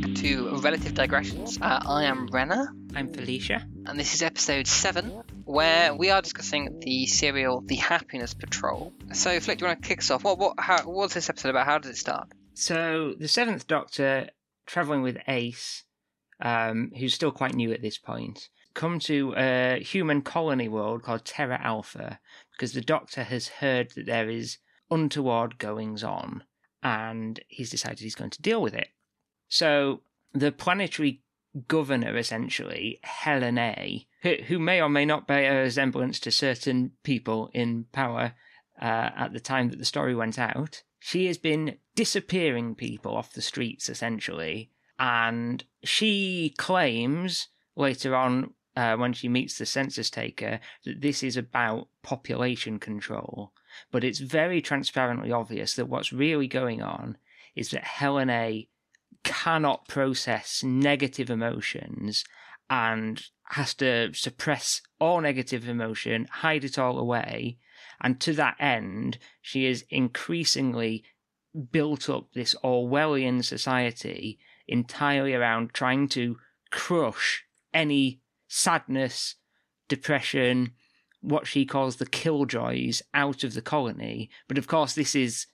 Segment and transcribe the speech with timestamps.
[0.00, 1.58] back to Relative Digressions.
[1.60, 3.64] Uh, I am Renner, I'm Felicia.
[3.86, 5.04] and this is episode 7,
[5.44, 8.92] where we are discussing the serial The Happiness Patrol.
[9.12, 10.24] So, Flick, do you want to kick us off?
[10.24, 11.66] What, what, how, what's this episode about?
[11.66, 12.28] How does it start?
[12.54, 14.30] So the Seventh Doctor,
[14.66, 15.84] traveling with Ace,
[16.40, 21.24] um, who's still quite new at this point, come to a human colony world called
[21.24, 22.18] Terra Alpha
[22.50, 24.58] because the Doctor has heard that there is
[24.90, 26.42] untoward goings on,
[26.82, 28.88] and he's decided he's going to deal with it.
[29.54, 30.00] So
[30.32, 31.22] the planetary
[31.68, 36.90] governor, essentially, Helen A, who, who may or may not bear a resemblance to certain
[37.04, 38.34] people in power
[38.82, 43.32] uh, at the time that the story went out, she has been disappearing people off
[43.32, 44.72] the streets, essentially.
[44.98, 47.46] And she claims
[47.76, 53.52] later on, uh, when she meets the census taker, that this is about population control.
[53.92, 57.18] But it's very transparently obvious that what's really going on
[57.54, 58.68] is that Helen A
[59.22, 62.24] cannot process negative emotions
[62.68, 67.58] and has to suppress all negative emotion, hide it all away.
[68.00, 71.04] And to that end, she is increasingly
[71.70, 76.38] built up this Orwellian society entirely around trying to
[76.70, 79.36] crush any sadness,
[79.88, 80.72] depression,
[81.20, 84.30] what she calls the killjoys out of the colony.
[84.48, 85.46] But of course, this is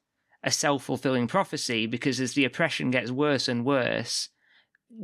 [0.43, 4.29] a self fulfilling prophecy because as the oppression gets worse and worse,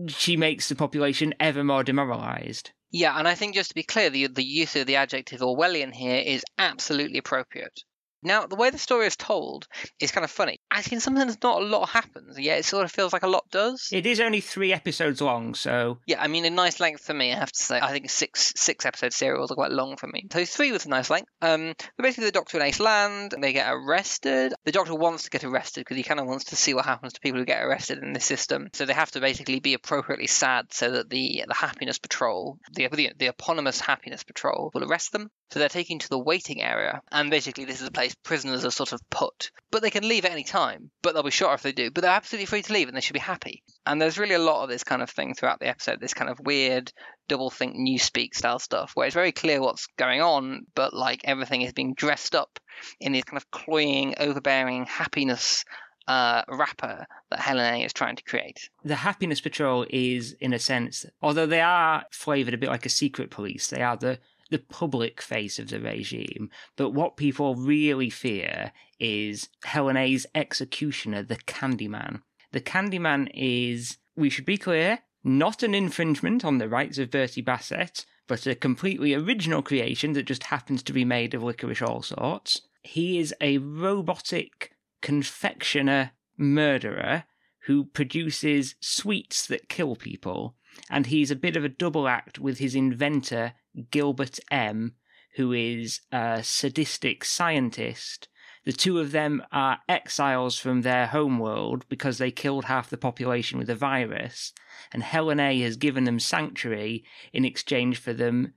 [0.08, 2.72] she makes the population ever more demoralized.
[2.90, 5.92] Yeah, and I think just to be clear, the, the use of the adjective Orwellian
[5.92, 7.80] here is absolutely appropriate.
[8.22, 9.66] Now, the way the story is told
[10.00, 10.55] is kind of funny.
[10.76, 13.50] As in, sometimes not a lot happens, Yeah, it sort of feels like a lot
[13.50, 13.88] does.
[13.90, 17.32] It is only three episodes long, so Yeah, I mean, a nice length for me,
[17.32, 17.80] I have to say.
[17.80, 20.26] I think six six episode serials are quite long for me.
[20.30, 21.30] So three was a nice length.
[21.40, 24.52] Um, but basically, the Doctor and Ace land, they get arrested.
[24.66, 27.14] The Doctor wants to get arrested because he kind of wants to see what happens
[27.14, 28.68] to people who get arrested in this system.
[28.74, 32.88] So they have to basically be appropriately sad so that the the Happiness Patrol, the
[32.88, 35.30] the, the eponymous Happiness Patrol, will arrest them.
[35.50, 38.70] So they're taken to the waiting area, and basically this is a place prisoners are
[38.70, 39.52] sort of put.
[39.70, 40.65] But they can leave at any time,
[41.02, 41.90] but they'll be shot if they do.
[41.90, 43.62] But they're absolutely free to leave, and they should be happy.
[43.84, 46.30] And there's really a lot of this kind of thing throughout the episode, this kind
[46.30, 46.92] of weird
[47.28, 51.62] double think newspeak style stuff, where it's very clear what's going on, but like everything
[51.62, 52.58] is being dressed up
[53.00, 55.64] in this kind of cloying, overbearing happiness
[56.08, 58.70] uh, wrapper that Helen A is trying to create.
[58.84, 62.90] the Happiness Patrol is, in a sense, although they are flavoured a bit like a
[62.90, 64.18] secret police, they are the
[64.50, 66.50] the public face of the regime.
[66.76, 72.22] But what people really fear is Helen A's executioner, the Candyman.
[72.52, 77.42] The Candyman is, we should be clear, not an infringement on the rights of Bertie
[77.42, 82.02] Bassett, but a completely original creation that just happens to be made of licorice all
[82.02, 82.62] sorts.
[82.82, 87.24] He is a robotic confectioner murderer
[87.66, 90.54] who produces sweets that kill people,
[90.88, 93.54] and he's a bit of a double act with his inventor,
[93.90, 94.94] Gilbert M.,
[95.36, 98.28] who is a sadistic scientist.
[98.64, 103.58] The two of them are exiles from their homeworld because they killed half the population
[103.58, 104.52] with a virus,
[104.92, 108.54] and Helen A has given them sanctuary in exchange for them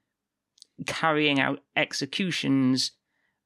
[0.86, 2.94] carrying out executions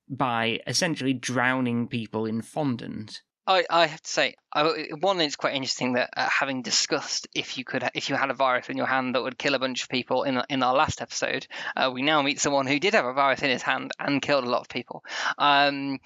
[0.07, 3.23] by essentially drowning people in fondant.
[3.45, 7.57] I, I have to say, I, one, it's quite interesting that uh, having discussed if
[7.57, 9.83] you could, if you had a virus in your hand that would kill a bunch
[9.83, 11.45] of people in in our last episode,
[11.75, 14.45] uh, we now meet someone who did have a virus in his hand and killed
[14.45, 15.03] a lot of people.
[15.37, 15.99] Um,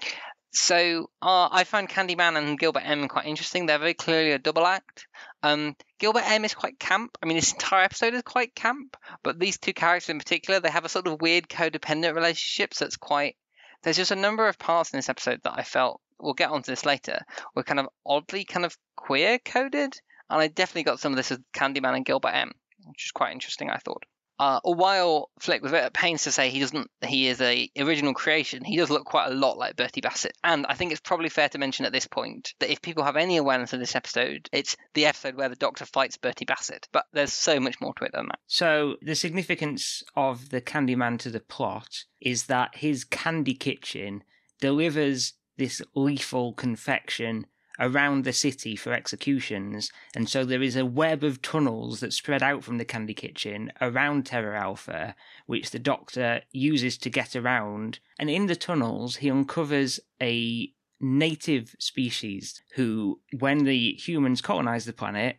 [0.50, 3.66] so uh, I find Candyman and Gilbert M quite interesting.
[3.66, 5.06] They're very clearly a double act.
[5.42, 7.16] Um, Gilbert M is quite camp.
[7.22, 10.70] I mean, this entire episode is quite camp, but these two characters in particular, they
[10.70, 12.74] have a sort of weird codependent relationship.
[12.74, 13.36] So it's quite.
[13.82, 16.72] There's just a number of parts in this episode that I felt we'll get onto
[16.72, 17.20] this later,
[17.54, 19.94] were kind of oddly kind of queer coded,
[20.30, 22.52] and I definitely got some of this with Candyman and Gilbert M,
[22.86, 23.70] which is quite interesting.
[23.70, 24.04] I thought.
[24.38, 28.64] Uh, while Flick was at pains to say he doesn't, he is a original creation.
[28.64, 31.48] He does look quite a lot like Bertie Bassett, and I think it's probably fair
[31.48, 34.76] to mention at this point that if people have any awareness of this episode, it's
[34.94, 36.86] the episode where the Doctor fights Bertie Bassett.
[36.92, 38.38] But there's so much more to it than that.
[38.46, 44.22] So the significance of the Candyman to the plot is that his candy kitchen
[44.60, 47.46] delivers this lethal confection
[47.78, 52.42] around the city for executions, and so there is a web of tunnels that spread
[52.42, 55.14] out from the candy kitchen around Terra Alpha,
[55.46, 58.00] which the Doctor uses to get around.
[58.18, 64.92] And in the tunnels, he uncovers a native species who, when the humans colonized the
[64.92, 65.36] planet,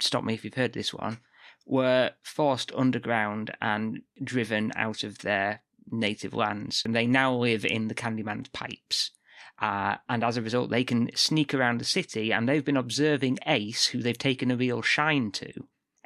[0.00, 1.18] stop me if you've heard this one,
[1.64, 6.82] were forced underground and driven out of their native lands.
[6.84, 9.12] And they now live in the Candyman's pipes
[9.60, 13.38] Uh, and as a result, they can sneak around the city, and they've been observing
[13.46, 15.52] Ace, who they've taken a real shine to.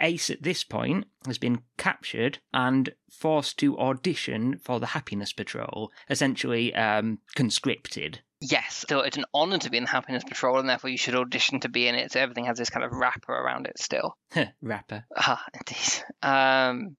[0.00, 5.92] Ace, at this point, has been captured and forced to audition for the Happiness Patrol,
[6.10, 8.20] essentially um, conscripted.
[8.40, 11.14] Yes, so it's an honour to be in the Happiness Patrol, and therefore you should
[11.14, 12.12] audition to be in it.
[12.12, 14.16] So everything has this kind of wrapper around it still.
[14.60, 15.04] wrapper.
[15.16, 16.04] Ah, indeed.
[16.22, 16.96] Um,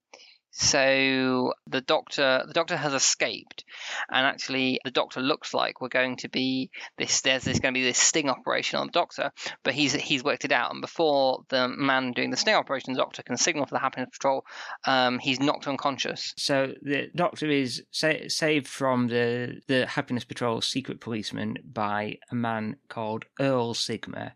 [0.57, 3.65] so the doctor, the doctor has escaped,
[4.09, 7.19] and actually the doctor looks like we're going to be this.
[7.19, 10.45] There's, there's going to be this sting operation on the doctor, but he's he's worked
[10.45, 10.71] it out.
[10.71, 14.11] And before the man doing the sting operation, the doctor can signal for the happiness
[14.13, 14.45] patrol.
[14.85, 16.33] Um, he's knocked unconscious.
[16.37, 22.35] So the doctor is sa- saved from the the happiness patrol secret policeman by a
[22.35, 24.35] man called Earl Sigma,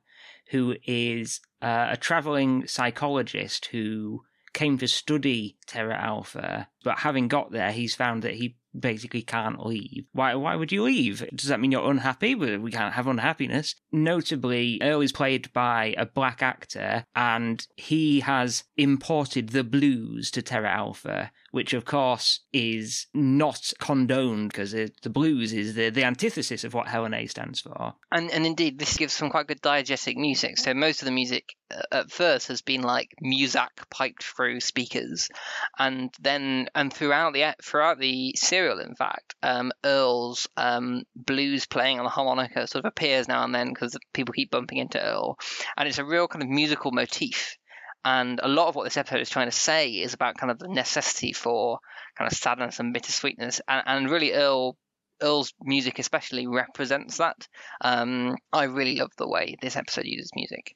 [0.51, 7.51] who is uh, a traveling psychologist who came to study Terra Alpha, but having got
[7.51, 10.05] there, he's found that he basically can't leave.
[10.11, 11.27] Why why would you leave?
[11.33, 12.35] Does that mean you're unhappy?
[12.35, 13.75] We can't have unhappiness.
[13.91, 20.41] Notably, Earl is played by a black actor, and he has imported the blues to
[20.41, 26.63] Terra Alpha, which of course is not condoned because the blues is the, the antithesis
[26.63, 27.93] of what Helen A stands for.
[28.11, 30.57] And and indeed, this gives some quite good diegetic music.
[30.57, 35.29] So most of the music uh, at first has been like Muzak piped through speakers,
[35.77, 41.99] and then and throughout the throughout the serial, in fact, um, Earl's um, blues playing
[41.99, 45.37] on the harmonica sort of appears now and then because people keep bumping into Earl,
[45.77, 47.57] and it's a real kind of musical motif.
[48.05, 50.59] And a lot of what this episode is trying to say is about kind of
[50.59, 51.79] the necessity for
[52.17, 54.77] kind of sadness and bittersweetness, and, and really Earl
[55.21, 57.47] Earl's music especially represents that.
[57.81, 60.75] Um, I really love the way this episode uses music.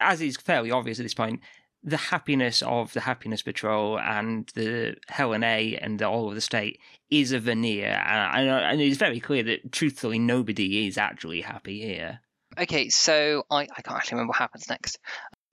[0.00, 1.40] As is fairly obvious at this point,
[1.82, 6.40] the happiness of the Happiness Patrol and the Helen A and the, all of the
[6.40, 6.80] state
[7.10, 12.20] is a veneer, and, and it's very clear that truthfully nobody is actually happy here.
[12.58, 14.98] Okay, so I, I can't actually remember what happens next.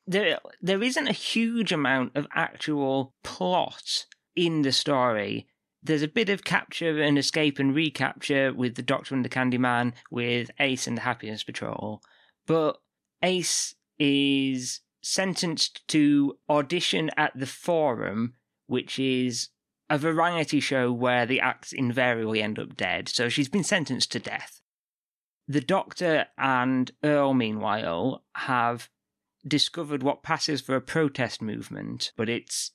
[0.08, 4.06] There, there isn't a huge amount of actual plot
[4.36, 5.48] in the story.
[5.84, 9.94] There's a bit of capture and escape and recapture with the Doctor and the Candyman,
[10.10, 12.02] with Ace and the Happiness Patrol,
[12.48, 12.78] but
[13.22, 18.34] Ace is sentenced to audition at the Forum,
[18.66, 19.50] which is
[19.88, 23.08] a variety show where the acts invariably end up dead.
[23.08, 24.62] So she's been sentenced to death.
[25.48, 28.90] The Doctor and Earl, meanwhile, have
[29.48, 32.72] discovered what passes for a protest movement, but it's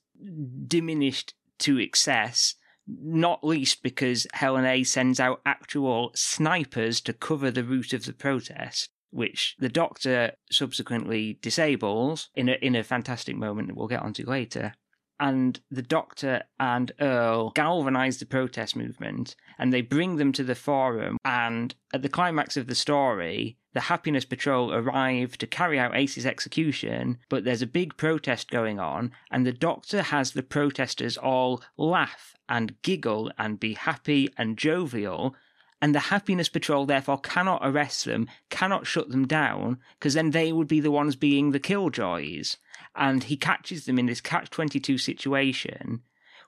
[0.67, 2.55] diminished to excess,
[2.87, 8.13] not least because Helen A sends out actual snipers to cover the route of the
[8.13, 14.01] protest which the Doctor subsequently disables in a, in a fantastic moment that we'll get
[14.01, 14.73] onto later.
[15.19, 20.55] And the Doctor and Earl galvanize the protest movement and they bring them to the
[20.55, 21.17] forum.
[21.23, 26.25] And at the climax of the story, the Happiness Patrol arrive to carry out Ace's
[26.25, 31.61] execution, but there's a big protest going on, and the Doctor has the protesters all
[31.77, 35.35] laugh and giggle and be happy and jovial
[35.81, 40.51] and the Happiness Patrol therefore cannot arrest them, cannot shut them down, because then they
[40.51, 42.57] would be the ones being the killjoys.
[42.95, 46.01] And he catches them in this catch 22 situation,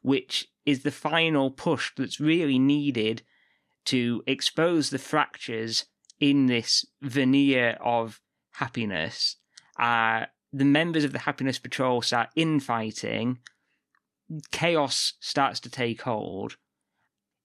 [0.04, 3.24] which is the final push that's really needed
[3.86, 5.86] to expose the fractures
[6.20, 9.38] in this veneer of happiness.
[9.80, 13.40] Uh, the members of the Happiness Patrol start infighting,
[14.52, 16.58] chaos starts to take hold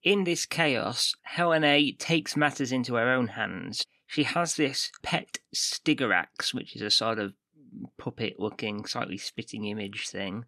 [0.03, 3.85] in this chaos, Helen A takes matters into her own hands.
[4.07, 7.35] She has this pet Stigorax, which is a sort of
[7.99, 10.47] puppet looking, slightly spitting image thing,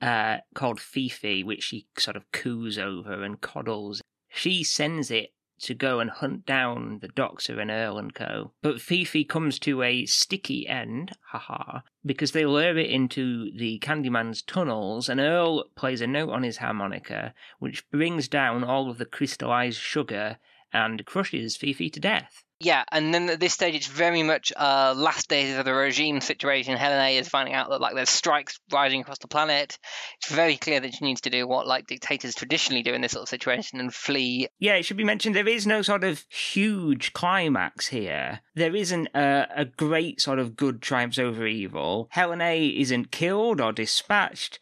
[0.00, 4.02] uh, called Fifi, which she sort of coos over and coddles.
[4.28, 8.52] She sends it to go and hunt down the Doctor and Earl and co.
[8.62, 14.42] But Fifi comes to a sticky end, haha, because they lure it into the Candyman's
[14.42, 19.06] tunnels, and Earl plays a note on his harmonica, which brings down all of the
[19.06, 20.38] crystallized sugar
[20.72, 22.44] and crushes Fifi to death.
[22.60, 26.20] Yeah, and then at this stage, it's very much uh, last days of the regime
[26.20, 26.76] situation.
[26.76, 29.78] Helen A is finding out that like there's strikes rising across the planet.
[30.16, 33.12] It's very clear that she needs to do what like dictators traditionally do in this
[33.12, 34.48] sort of situation and flee.
[34.58, 38.40] Yeah, it should be mentioned there is no sort of huge climax here.
[38.56, 42.08] There isn't a, a great sort of good triumphs over evil.
[42.10, 44.58] Helen A isn't killed or dispatched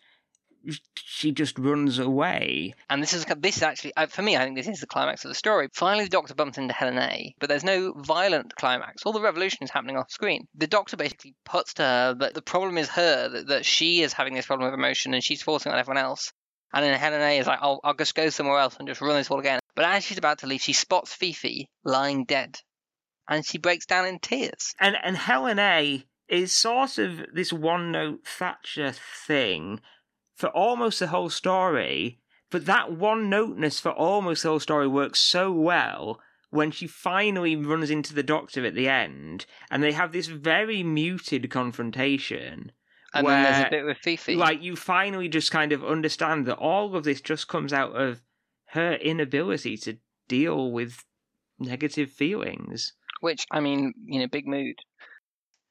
[0.95, 2.75] she just runs away.
[2.91, 4.37] And this is this is actually for me.
[4.37, 5.69] I think this is the climax of the story.
[5.73, 9.05] Finally, the Doctor bumps into Helen A, but there's no violent climax.
[9.05, 10.47] All the revolution is happening off screen.
[10.55, 14.13] The Doctor basically puts to her that the problem is her that, that she is
[14.13, 16.33] having this problem of emotion and she's forcing on everyone else.
[16.73, 19.17] And then Helen A is like, oh, I'll just go somewhere else and just run
[19.17, 19.61] this all again.
[19.75, 22.59] But as she's about to leave, she spots Fifi lying dead.
[23.29, 24.75] And she breaks down in tears.
[24.79, 29.81] And and Helen A is sort of this one note Thatcher thing
[30.37, 35.19] for almost the whole story, but that one noteness for almost the whole story works
[35.19, 40.12] so well when she finally runs into the doctor at the end and they have
[40.12, 42.71] this very muted confrontation.
[43.14, 44.37] And where, then there's a bit with Fifi.
[44.37, 48.21] like you finally just kind of understand that all of this just comes out of
[48.71, 49.97] her inability to
[50.28, 51.05] deal with
[51.59, 52.93] negative feelings.
[53.21, 54.76] which I mean, you know, big mood.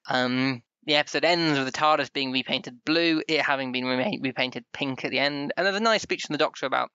[0.10, 4.66] Um, the episode ends with the TARDIS being repainted blue, it having been rema- repainted
[4.74, 6.90] pink at the end, and there's a nice speech from the Doctor about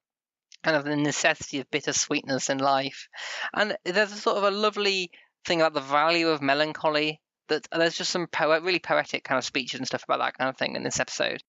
[0.62, 3.08] kind of the necessity of bittersweetness in life,
[3.54, 5.10] and there's a sort of a lovely
[5.44, 7.20] thing about the value of melancholy.
[7.48, 10.48] That there's just some poet, really poetic kind of speeches and stuff about that kind
[10.48, 11.42] of thing in this episode.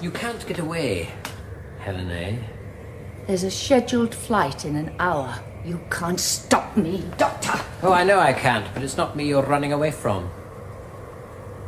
[0.00, 1.10] You can't get away,
[1.78, 2.38] Helen A.
[3.28, 5.38] There's a scheduled flight in an hour.
[5.64, 7.52] You can't stop me, Doctor.
[7.82, 10.30] Oh, I know I can't, but it's not me you're running away from.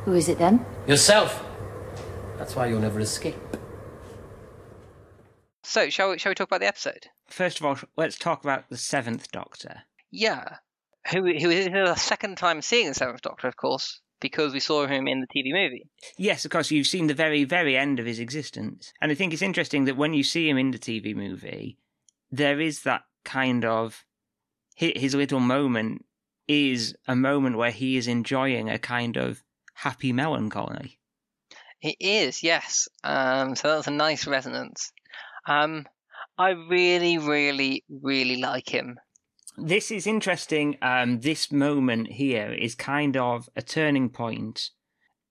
[0.04, 0.64] Who is it then?
[0.86, 1.44] Yourself.
[2.38, 3.36] That's why you'll never escape.
[5.62, 7.06] So, shall we, shall we talk about the episode?
[7.28, 9.82] First of all, let's talk about the Seventh Doctor.
[10.10, 10.56] Yeah,
[11.12, 14.86] who who is the second time seeing the Seventh Doctor, of course, because we saw
[14.86, 15.88] him in the TV movie.
[16.16, 18.92] Yes, of course, you've seen the very, very end of his existence.
[19.00, 21.78] And I think it's interesting that when you see him in the TV movie,
[22.30, 24.04] there is that kind of.
[24.74, 26.06] His little moment
[26.48, 29.42] is a moment where he is enjoying a kind of
[29.82, 30.98] happy melancholy.
[31.82, 32.88] It is, yes.
[33.02, 34.92] Um, so that's a nice resonance.
[35.46, 35.86] Um,
[36.36, 38.98] I really, really, really like him.
[39.56, 40.76] This is interesting.
[40.82, 44.70] Um, this moment here is kind of a turning point.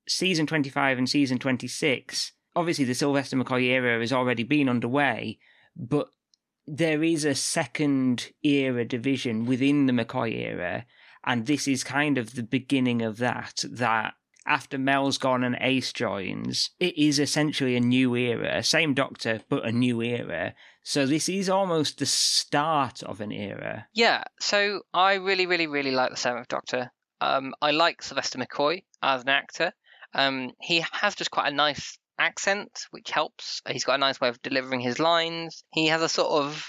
[0.07, 5.37] Season 25 and season 26, obviously the Sylvester McCoy era has already been underway,
[5.75, 6.09] but
[6.65, 10.85] there is a second era division within the McCoy era,
[11.23, 13.63] and this is kind of the beginning of that.
[13.69, 14.13] That
[14.45, 19.65] after Mel's gone and Ace joins, it is essentially a new era, same Doctor, but
[19.65, 20.53] a new era.
[20.83, 23.87] So this is almost the start of an era.
[23.93, 26.91] Yeah, so I really, really, really like the Seventh Doctor.
[27.21, 29.73] Um, I like Sylvester McCoy as an actor.
[30.13, 33.61] Um, he has just quite a nice accent, which helps.
[33.69, 35.63] He's got a nice way of delivering his lines.
[35.71, 36.65] He has a sort of,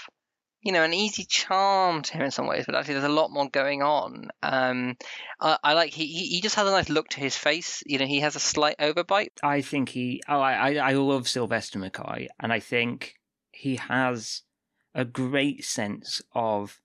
[0.61, 3.31] you know, an easy charm to him in some ways, but actually there's a lot
[3.31, 4.29] more going on.
[4.43, 4.95] Um,
[5.39, 7.83] I, I like he, he just has a nice look to his face.
[7.85, 9.31] You know, he has a slight overbite.
[9.41, 10.21] I think he.
[10.27, 13.15] Oh, I, I love Sylvester McCoy, and I think
[13.51, 14.43] he has
[14.93, 16.79] a great sense of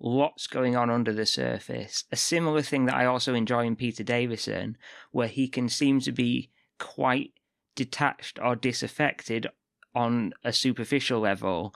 [0.00, 2.04] lots going on under the surface.
[2.12, 4.76] A similar thing that I also enjoy in Peter Davison,
[5.12, 7.32] where he can seem to be quite
[7.74, 9.46] detached or disaffected
[9.94, 11.74] on a superficial level,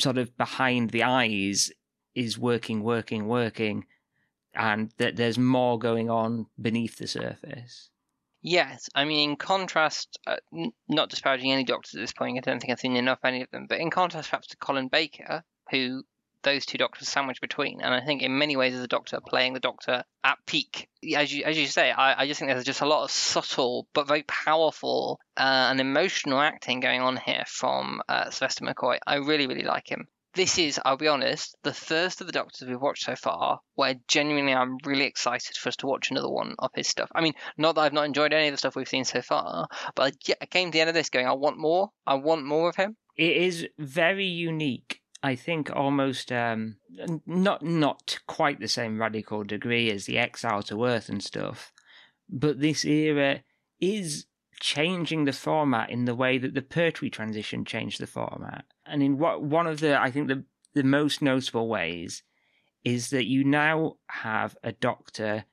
[0.00, 1.70] sort of behind the eyes
[2.14, 3.86] is working, working, working,
[4.54, 7.90] and that there's more going on beneath the surface.
[8.40, 12.40] Yes, I mean, in contrast, uh, n- not disparaging any doctors at this point, I
[12.40, 15.42] don't think I've seen enough any of them, but in contrast perhaps to Colin Baker,
[15.70, 16.04] who
[16.48, 19.52] those two doctors sandwiched between, and I think in many ways as a doctor playing
[19.52, 20.88] the doctor at peak.
[21.14, 23.86] As you as you say, I, I just think there's just a lot of subtle
[23.92, 28.98] but very powerful uh, and emotional acting going on here from uh, Sylvester McCoy.
[29.06, 30.08] I really really like him.
[30.34, 33.94] This is, I'll be honest, the first of the Doctors we've watched so far where
[34.06, 37.10] genuinely I'm really excited for us to watch another one of his stuff.
[37.14, 39.66] I mean, not that I've not enjoyed any of the stuff we've seen so far,
[39.96, 41.90] but I, I came to the end of this going, I want more.
[42.06, 42.96] I want more of him.
[43.16, 45.00] it is very unique.
[45.22, 46.76] I think almost um,
[47.26, 51.72] not not quite the same radical degree as the Exile to Earth and stuff,
[52.28, 53.42] but this era
[53.80, 54.26] is
[54.60, 59.18] changing the format in the way that the Pertwee transition changed the format, and in
[59.18, 60.44] what one of the I think the
[60.74, 62.22] the most notable ways
[62.84, 65.44] is that you now have a Doctor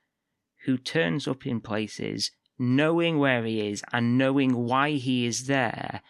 [0.66, 6.02] who turns up in places knowing where he is and knowing why he is there.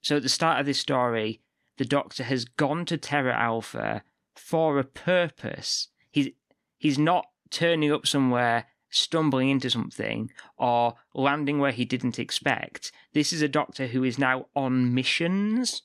[0.00, 1.40] So at the start of this story,
[1.78, 4.02] the Doctor has gone to Terra Alpha
[4.34, 5.88] for a purpose.
[6.10, 6.30] He's
[6.78, 12.92] he's not turning up somewhere, stumbling into something, or landing where he didn't expect.
[13.12, 15.82] This is a Doctor who is now on missions.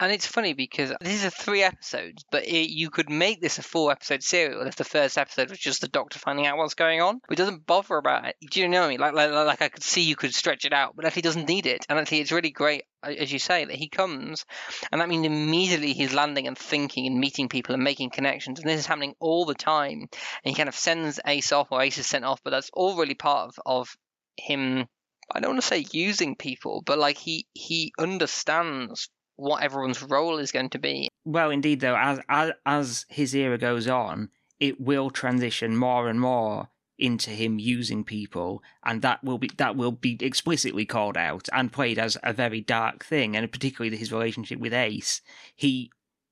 [0.00, 3.62] And it's funny because this is three episodes, but it, you could make this a
[3.62, 7.00] four episode serial if the first episode was just the Doctor finding out what's going
[7.00, 7.20] on.
[7.28, 8.36] But it doesn't bother about it.
[8.50, 9.00] Do you know what I mean?
[9.00, 11.66] Like, like, like I could see you could stretch it out, but actually doesn't need
[11.66, 11.86] it.
[11.88, 14.44] And actually, it's really great, as you say, that he comes,
[14.90, 18.60] and that means immediately he's landing and thinking and meeting people and making connections.
[18.60, 20.08] And this is happening all the time.
[20.44, 22.96] And he kind of sends Ace off, or Ace is sent off, but that's all
[22.96, 23.96] really part of, of
[24.36, 24.88] him
[25.30, 30.38] I don't want to say using people, but like he he understands what everyone's role
[30.38, 31.08] is going to be.
[31.24, 34.30] Well, indeed, though, as as, as his era goes on,
[34.60, 36.68] it will transition more and more
[36.98, 41.72] into him using people, and that will be that will be explicitly called out and
[41.72, 45.22] played as a very dark thing, and particularly his relationship with Ace.
[45.54, 45.90] He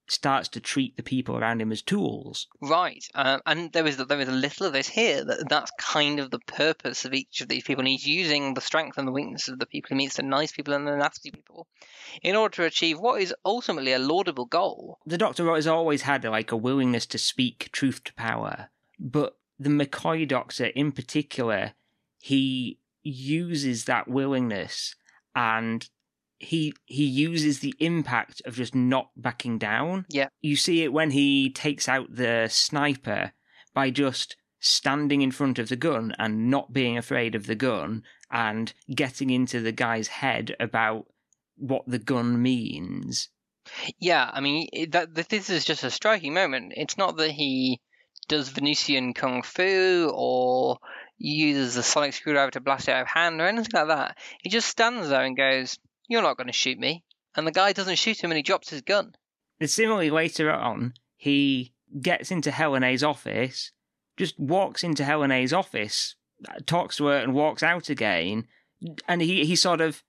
[0.08, 2.46] starts to treat the people around him as tools.
[2.60, 5.24] Right, um, and there is there is a little of this here.
[5.24, 7.80] That that's kind of the purpose of each of these people.
[7.80, 10.52] And he's using the strength and the weaknesses of the people he meets, the nice
[10.52, 11.66] people and the nasty people,
[12.22, 14.98] in order to achieve what is ultimately a laudable goal.
[15.06, 19.70] The Doctor has always had like a willingness to speak truth to power, but the
[19.70, 21.72] McCoy Doctor in particular,
[22.18, 24.94] he uses that willingness
[25.34, 25.88] and
[26.38, 30.06] he he uses the impact of just not backing down.
[30.08, 30.28] Yeah.
[30.40, 33.32] You see it when he takes out the sniper
[33.74, 38.02] by just standing in front of the gun and not being afraid of the gun
[38.30, 41.06] and getting into the guy's head about
[41.56, 43.28] what the gun means.
[43.98, 46.72] Yeah, I mean that that this is just a striking moment.
[46.76, 47.80] It's not that he
[48.28, 50.78] does Venusian kung fu or
[51.18, 54.18] uses the sonic screwdriver to blast it out of hand or anything like that.
[54.42, 55.78] He just stands there and goes,
[56.08, 58.70] "You're not going to shoot me," and the guy doesn't shoot him, and he drops
[58.70, 59.14] his gun.
[59.60, 63.72] And similarly, later on, he gets into Helen A's office,
[64.16, 66.16] just walks into Helen A's office,
[66.48, 68.46] uh, talks to her, and walks out again.
[69.08, 70.02] And he, he sort of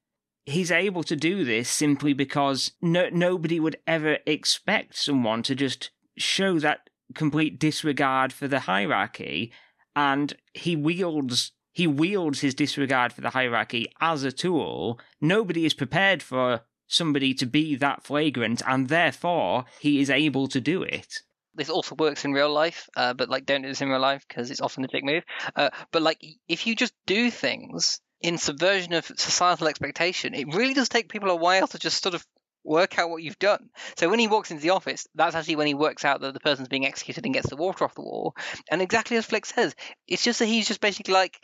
[0.46, 5.92] he's able to do this simply because no, nobody would ever expect someone to just
[6.18, 9.52] show that complete disregard for the hierarchy,
[9.96, 15.00] and he wields he wields his disregard for the hierarchy as a tool.
[15.22, 20.60] Nobody is prepared for somebody to be that flagrant, and therefore he is able to
[20.60, 21.20] do it.
[21.54, 24.26] this also works in real life, uh, but like don't do this in real life
[24.28, 25.24] because it's often a dick move.
[25.56, 30.74] Uh, but like if you just do things in subversion of societal expectation, it really
[30.74, 32.26] does take people a while to just sort of
[32.68, 33.70] work out what you've done.
[33.98, 36.40] So when he walks into the office, that's actually when he works out that the
[36.40, 38.36] person's being executed and gets the water off the wall.
[38.70, 39.76] And exactly as Flick says,
[40.08, 41.40] it's just that he's just basically like,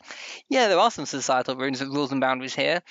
[0.49, 2.81] yeah, there are some societal rules, and boundaries here.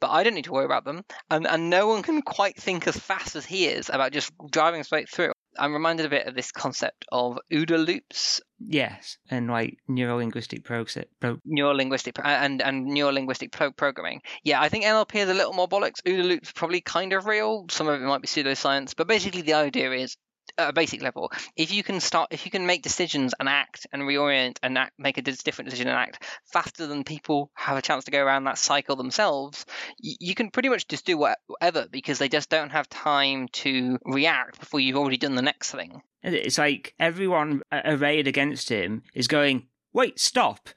[0.00, 2.86] But I don't need to worry about them, and and no one can quite think
[2.86, 5.32] as fast as he is about just driving straight through.
[5.58, 10.64] I'm reminded a bit of this concept of OODA loops, Yes, and like neurolinguistic.
[10.64, 14.22] Pro- neurolinguistic pro- and and neurolinguistic pro- programming.
[14.42, 16.02] Yeah, I think NLP is a little more bollocks.
[16.06, 17.66] OODA loops probably kind of real.
[17.70, 20.16] Some of it might be pseudoscience, but basically the idea is
[20.58, 23.86] at a basic level, if you can start, if you can make decisions and act
[23.92, 27.82] and reorient and act, make a different decision and act faster than people have a
[27.82, 29.64] chance to go around that cycle themselves,
[30.00, 34.58] you can pretty much just do whatever because they just don't have time to react
[34.58, 36.02] before you've already done the next thing.
[36.22, 40.68] It's like everyone uh, arrayed against him is going, wait, stop.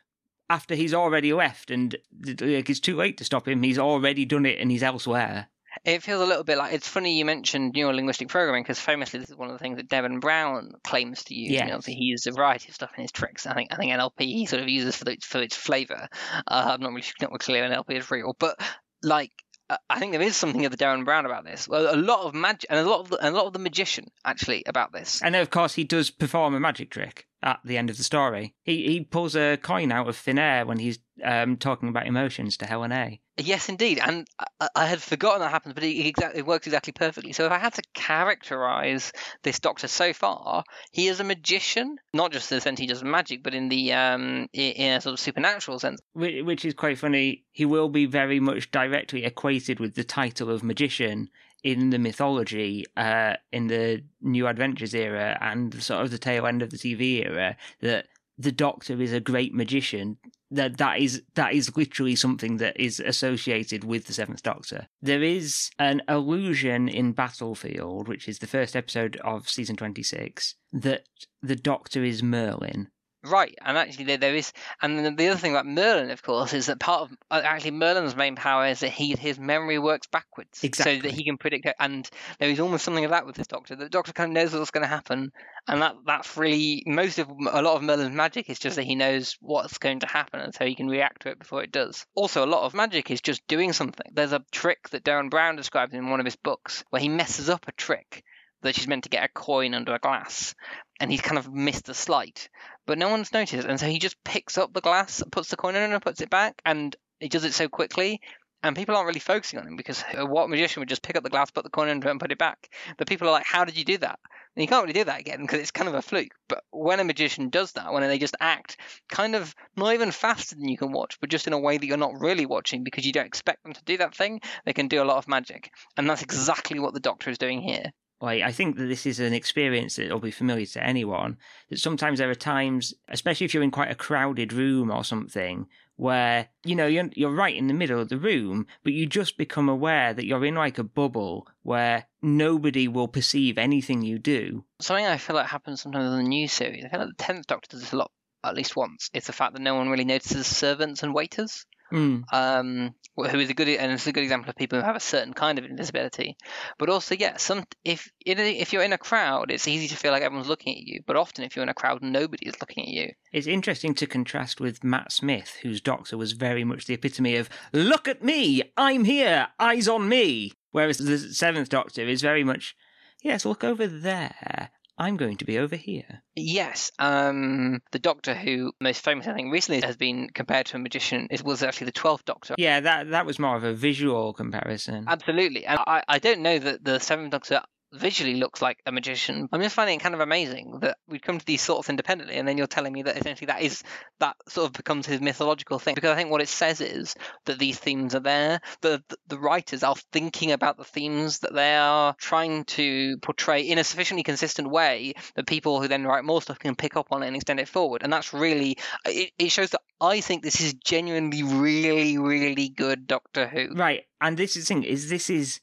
[0.49, 3.63] After he's already left, and like, it's too late to stop him.
[3.63, 5.47] He's already done it, and he's elsewhere.
[5.83, 9.19] It feels a little bit like it's funny you mentioned neural linguistic programming because famously
[9.19, 11.51] this is one of the things that Derren Brown claims to use.
[11.51, 13.47] You know, he uses a variety of stuff in his tricks.
[13.47, 16.07] I think I think NLP he sort of uses for the, for its flavour.
[16.47, 18.59] Uh, I'm not really not clear NLP is real, but
[19.01, 19.31] like
[19.71, 21.67] uh, I think there is something of the Derren Brown about this.
[21.67, 23.59] Well, a lot of magic and a lot of the, and a lot of the
[23.59, 25.21] magician actually about this.
[25.23, 28.03] And then, of course, he does perform a magic trick at the end of the
[28.03, 28.53] story.
[28.63, 32.57] He he pulls a coin out of thin air when he's um, talking about emotions
[32.57, 33.21] to Helen A.
[33.37, 34.27] Yes, indeed, and
[34.75, 37.31] I, had forgotten that happened, but it, exactly, it works exactly perfectly.
[37.31, 39.13] So if I had to characterize
[39.43, 43.03] this Doctor so far, he is a magician, not just in the sense he does
[43.03, 46.01] magic, but in the um in a sort of supernatural sense.
[46.13, 47.45] Which is quite funny.
[47.51, 51.29] He will be very much directly equated with the title of magician
[51.63, 56.61] in the mythology uh, in the New Adventures era and sort of the tail end
[56.61, 57.55] of the TV era.
[57.81, 60.17] That the Doctor is a great magician.
[60.53, 64.87] That that is that is literally something that is associated with the Seventh Doctor.
[65.01, 70.55] There is an allusion in Battlefield, which is the first episode of season twenty six,
[70.73, 71.03] that
[71.41, 72.89] the Doctor is Merlin.
[73.23, 76.53] Right, and actually there, there is, and then the other thing about Merlin, of course,
[76.53, 80.07] is that part of uh, actually Merlin's main power is that he his memory works
[80.07, 81.01] backwards, so Exactly.
[81.01, 81.75] that he can predict it.
[81.79, 83.75] And there is almost something of that with this Doctor.
[83.75, 85.31] The Doctor kind of knows what's going to happen,
[85.67, 88.95] and that that's really most of a lot of Merlin's magic is just that he
[88.95, 92.07] knows what's going to happen, and so he can react to it before it does.
[92.15, 94.11] Also, a lot of magic is just doing something.
[94.13, 97.49] There's a trick that Derren Brown describes in one of his books where he messes
[97.51, 98.23] up a trick
[98.61, 100.55] that she's meant to get a coin under a glass,
[100.99, 102.49] and he's kind of missed the sleight
[102.85, 103.67] but no one's noticed.
[103.67, 106.29] And so he just picks up the glass, puts the coin in and puts it
[106.29, 108.21] back, and he does it so quickly.
[108.63, 111.31] And people aren't really focusing on him because what magician would just pick up the
[111.31, 112.69] glass, put the coin in it, and put it back?
[112.95, 114.19] But people are like, "How did you do that?"
[114.55, 116.35] And you can't really do that again because it's kind of a fluke.
[116.47, 118.77] But when a magician does that, when they just act
[119.09, 121.85] kind of not even faster than you can watch, but just in a way that
[121.85, 124.89] you're not really watching because you don't expect them to do that thing, they can
[124.89, 125.71] do a lot of magic.
[125.97, 127.93] And that's exactly what the Doctor is doing here.
[128.21, 131.37] Like, I think that this is an experience that will be familiar to anyone.
[131.69, 135.65] That sometimes there are times, especially if you're in quite a crowded room or something,
[135.95, 139.37] where you know you're you're right in the middle of the room, but you just
[139.37, 144.63] become aware that you're in like a bubble where nobody will perceive anything you do.
[144.79, 146.85] Something I feel like happens sometimes in the new series.
[146.85, 148.11] I feel like the tenth Doctor does this a lot,
[148.43, 149.09] at least once.
[149.13, 151.65] It's the fact that no one really notices servants and waiters.
[151.91, 152.23] Mm.
[152.31, 155.01] um, who is a good and it's a good example of people who have a
[155.01, 156.37] certain kind of invisibility.
[156.77, 159.95] But also, yeah, some if in a, if you're in a crowd, it's easy to
[159.95, 161.01] feel like everyone's looking at you.
[161.05, 163.11] But often, if you're in a crowd, nobody is looking at you.
[163.31, 167.49] It's interesting to contrast with Matt Smith, whose Doctor was very much the epitome of
[167.73, 172.75] "Look at me, I'm here, eyes on me," whereas the Seventh Doctor is very much,
[173.21, 176.21] "Yes, look over there." I'm going to be over here.
[176.35, 180.79] Yes, um, the Doctor who most famous, I think, recently has been compared to a
[180.79, 182.53] magician is was actually the Twelfth Doctor.
[182.59, 185.05] Yeah, that that was more of a visual comparison.
[185.07, 189.49] Absolutely, and I, I don't know that the Seventh Doctor visually looks like a magician.
[189.51, 192.47] I'm just finding it kind of amazing that we come to these sorts independently, and
[192.47, 193.83] then you're telling me that essentially that is
[194.19, 195.95] that sort of becomes his mythological thing.
[195.95, 198.61] Because I think what it says is that these themes are there.
[198.81, 203.79] The the, writers are thinking about the themes that they are trying to portray in
[203.79, 207.23] a sufficiently consistent way that people who then write more stuff can pick up on
[207.23, 208.03] it and extend it forward.
[208.03, 213.07] And that's really it, it shows that I think this is genuinely really really good
[213.07, 213.73] Doctor Who.
[213.73, 215.59] Right, and this is the thing is this is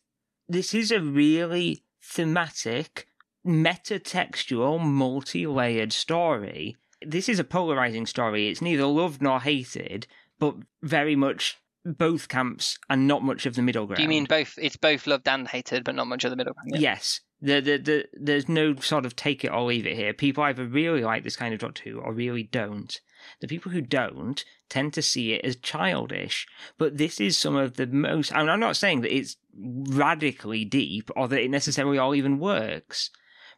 [0.48, 3.06] this is a really thematic,
[3.46, 6.76] metatextual, multi layered story.
[7.04, 8.48] This is a polarizing story.
[8.48, 10.06] It's neither loved nor hated,
[10.38, 13.98] but very much both camps and not much of the middle ground.
[13.98, 14.58] Do you mean both?
[14.60, 16.70] It's both loved and hated, but not much of the middle ground.
[16.72, 16.80] Yeah.
[16.80, 17.20] Yes.
[17.40, 20.12] The, the, the, there's no sort of take it or leave it here.
[20.12, 23.00] People either really like this kind of Doctor Who or really don't.
[23.40, 26.46] The people who don't tend to see it as childish.
[26.76, 28.32] But this is some of the most.
[28.32, 33.10] And I'm not saying that it's radically deep or that it necessarily all even works.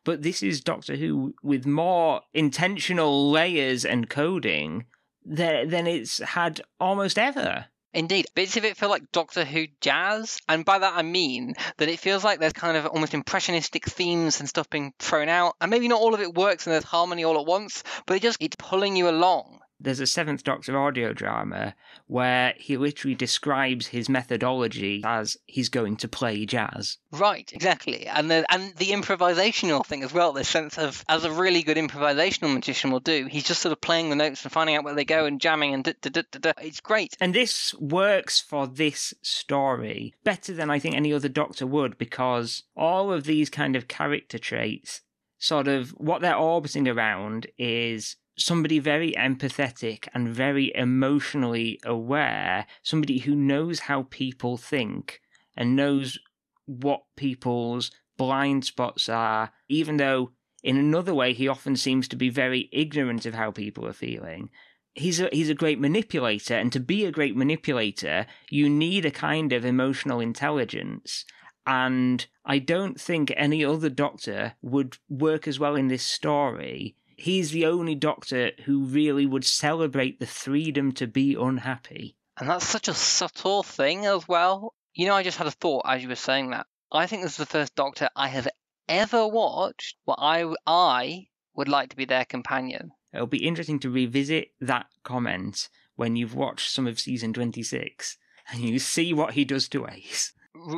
[0.05, 4.87] But this is Doctor Who with more intentional layers and coding
[5.25, 7.67] than it's had almost ever.
[7.93, 8.27] Indeed.
[8.35, 10.39] Bits of it feel like Doctor Who jazz.
[10.49, 14.39] And by that I mean that it feels like there's kind of almost impressionistic themes
[14.39, 15.57] and stuff being thrown out.
[15.61, 18.23] And maybe not all of it works and there's harmony all at once, but it
[18.23, 19.61] just it's pulling you along.
[19.81, 21.75] There's a Seventh Doctor audio drama
[22.07, 26.99] where he literally describes his methodology as he's going to play jazz.
[27.13, 28.07] Right, exactly.
[28.07, 31.77] And the and the improvisational thing as well, This sense of as a really good
[31.77, 34.95] improvisational magician will do, he's just sort of playing the notes and finding out where
[34.95, 36.53] they go and jamming and da, da, da, da, da.
[36.63, 37.17] it's great.
[37.21, 42.65] And this works for this story better than I think any other Doctor would because
[42.77, 45.03] all of these kind of character traits
[45.39, 53.19] sort of what they're orbiting around is somebody very empathetic and very emotionally aware, somebody
[53.19, 55.21] who knows how people think
[55.57, 56.19] and knows
[56.67, 62.29] what people's blind spots are, even though in another way he often seems to be
[62.29, 64.51] very ignorant of how people are feeling.
[64.95, 69.11] He's a he's a great manipulator, and to be a great manipulator, you need a
[69.11, 71.25] kind of emotional intelligence.
[71.67, 77.51] And I don't think any other doctor would work as well in this story he's
[77.51, 82.17] the only doctor who really would celebrate the freedom to be unhappy.
[82.39, 84.75] And that's such a subtle thing as well.
[84.95, 86.67] You know, I just had a thought as you were saying that.
[86.91, 88.49] I think this is the first Doctor I have
[88.89, 92.91] ever watched where I, I would like to be their companion.
[93.13, 98.17] It'll be interesting to revisit that comment when you've watched some of season 26
[98.51, 100.33] and you see what he does to Ace.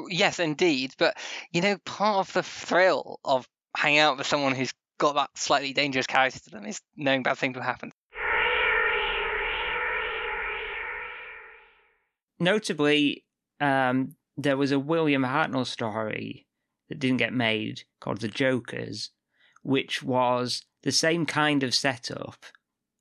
[0.09, 0.93] Yes, indeed.
[0.99, 1.17] But,
[1.53, 5.73] you know, part of the thrill of hanging out with someone who's got that slightly
[5.73, 7.91] dangerous character to them is knowing bad things will happen.
[12.39, 13.25] Notably,
[13.61, 16.47] um, there was a William Hartnell story
[16.89, 19.11] that didn't get made called The Jokers,
[19.65, 22.37] which was the same kind of setup,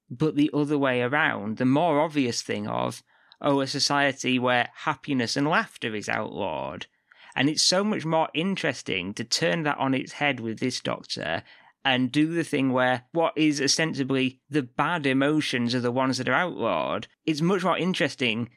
[0.09, 1.57] but the other way around.
[1.57, 3.03] The more obvious thing of,
[3.39, 6.87] oh, a society where happiness and laughter is outlawed.
[7.35, 11.43] And it's so much more interesting to turn that on its head with this doctor
[11.83, 16.29] and do the thing where what is ostensibly the bad emotions are the ones that
[16.29, 17.07] are outlawed.
[17.25, 18.49] It's much more interesting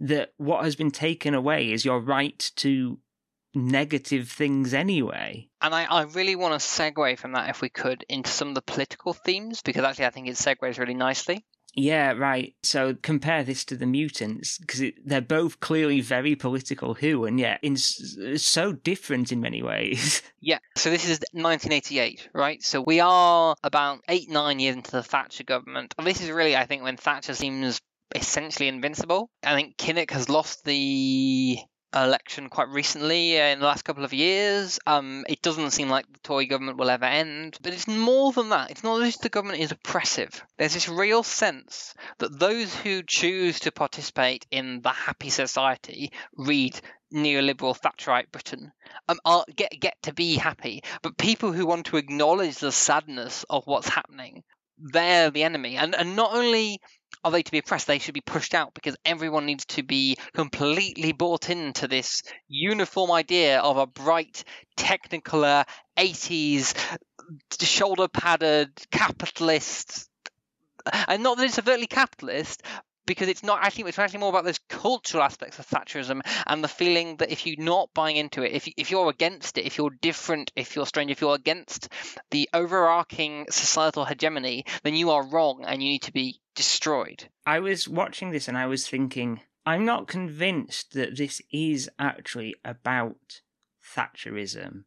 [0.00, 2.98] that what has been taken away is your right to
[3.54, 5.48] negative things anyway.
[5.60, 8.54] And I, I really want to segue from that, if we could, into some of
[8.54, 11.44] the political themes, because actually I think it segues really nicely.
[11.74, 12.54] Yeah, right.
[12.62, 17.60] So compare this to the mutants because they're both clearly very political who, and yet
[17.62, 20.22] in so different in many ways.
[20.44, 22.60] Yeah, so this is 1988, right?
[22.64, 25.94] So we are about eight, nine years into the Thatcher government.
[25.96, 27.78] And this is really, I think, when Thatcher seems
[28.12, 29.30] essentially invincible.
[29.44, 31.58] I think Kinnock has lost the
[31.94, 34.78] election quite recently uh, in the last couple of years.
[34.86, 38.50] Um, it doesn't seem like the Tory government will ever end, but it's more than
[38.50, 38.70] that.
[38.70, 40.44] It's not just the government is oppressive.
[40.58, 46.80] There's this real sense that those who choose to participate in the happy society read
[47.12, 48.72] neoliberal Thatcherite Britain
[49.08, 53.44] um, are, get get to be happy, but people who want to acknowledge the sadness
[53.50, 54.42] of what's happening,
[54.78, 55.76] they're the enemy.
[55.76, 56.80] And and not only
[57.24, 60.16] are they to be oppressed, they should be pushed out because everyone needs to be
[60.34, 64.44] completely bought into this uniform idea of a bright,
[64.76, 65.64] technicolor,
[65.96, 66.74] 80s,
[67.60, 70.08] shoulder padded capitalist.
[71.06, 72.62] And not that it's overtly capitalist,
[73.06, 76.68] because it's not actually it's actually more about those cultural aspects of Thatcherism and the
[76.68, 79.90] feeling that if you're not buying into it, if if you're against it, if you're
[80.00, 81.88] different, if you're strange, if you're against
[82.30, 87.24] the overarching societal hegemony, then you are wrong and you need to be destroyed.
[87.46, 92.54] I was watching this and I was thinking, I'm not convinced that this is actually
[92.64, 93.40] about
[93.94, 94.84] Thatcherism.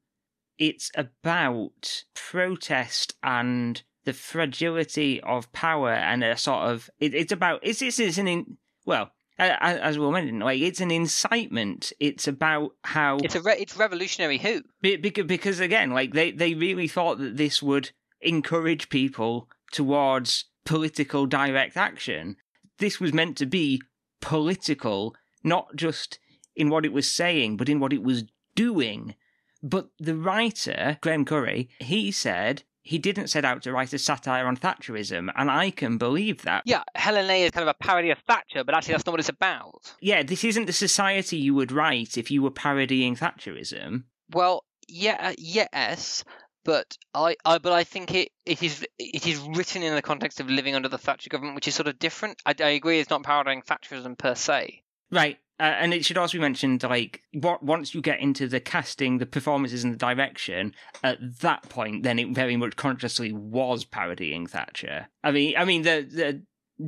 [0.58, 7.60] It's about protest and the fragility of power and a sort of it, it's about
[7.64, 12.72] it's it's, it's an in, well as we mentioned like it's an incitement it's about
[12.84, 17.18] how It's a re- it's revolutionary who because, because again like they they really thought
[17.18, 22.36] that this would encourage people towards political direct action
[22.80, 23.82] this was meant to be
[24.22, 26.20] political not just
[26.56, 28.24] in what it was saying but in what it was
[28.56, 29.16] doing
[29.62, 34.46] but the writer Graeme Curry he said he didn't set out to write a satire
[34.46, 36.62] on Thatcherism, and I can believe that.
[36.68, 39.20] Yeah, Helen A is kind of a parody of Thatcher, but actually that's not what
[39.20, 39.92] it's about.
[40.02, 44.04] Yeah, this isn't the society you would write if you were parodying Thatcherism.
[44.32, 46.24] Well, yeah, uh, yes,
[46.66, 50.42] but I, I, but I think it, it is, it is written in the context
[50.42, 52.42] of living under the Thatcher government, which is sort of different.
[52.46, 54.82] I, I agree, it's not parodying Thatcherism per se.
[55.10, 55.38] Right.
[55.58, 59.20] Uh, and it should also be mentioned, like, what once you get into the casting,
[59.20, 64.48] the performances, and the direction, at that point, then it very much consciously was parodying
[64.48, 65.08] Thatcher.
[65.24, 66.42] I mean, I mean, the the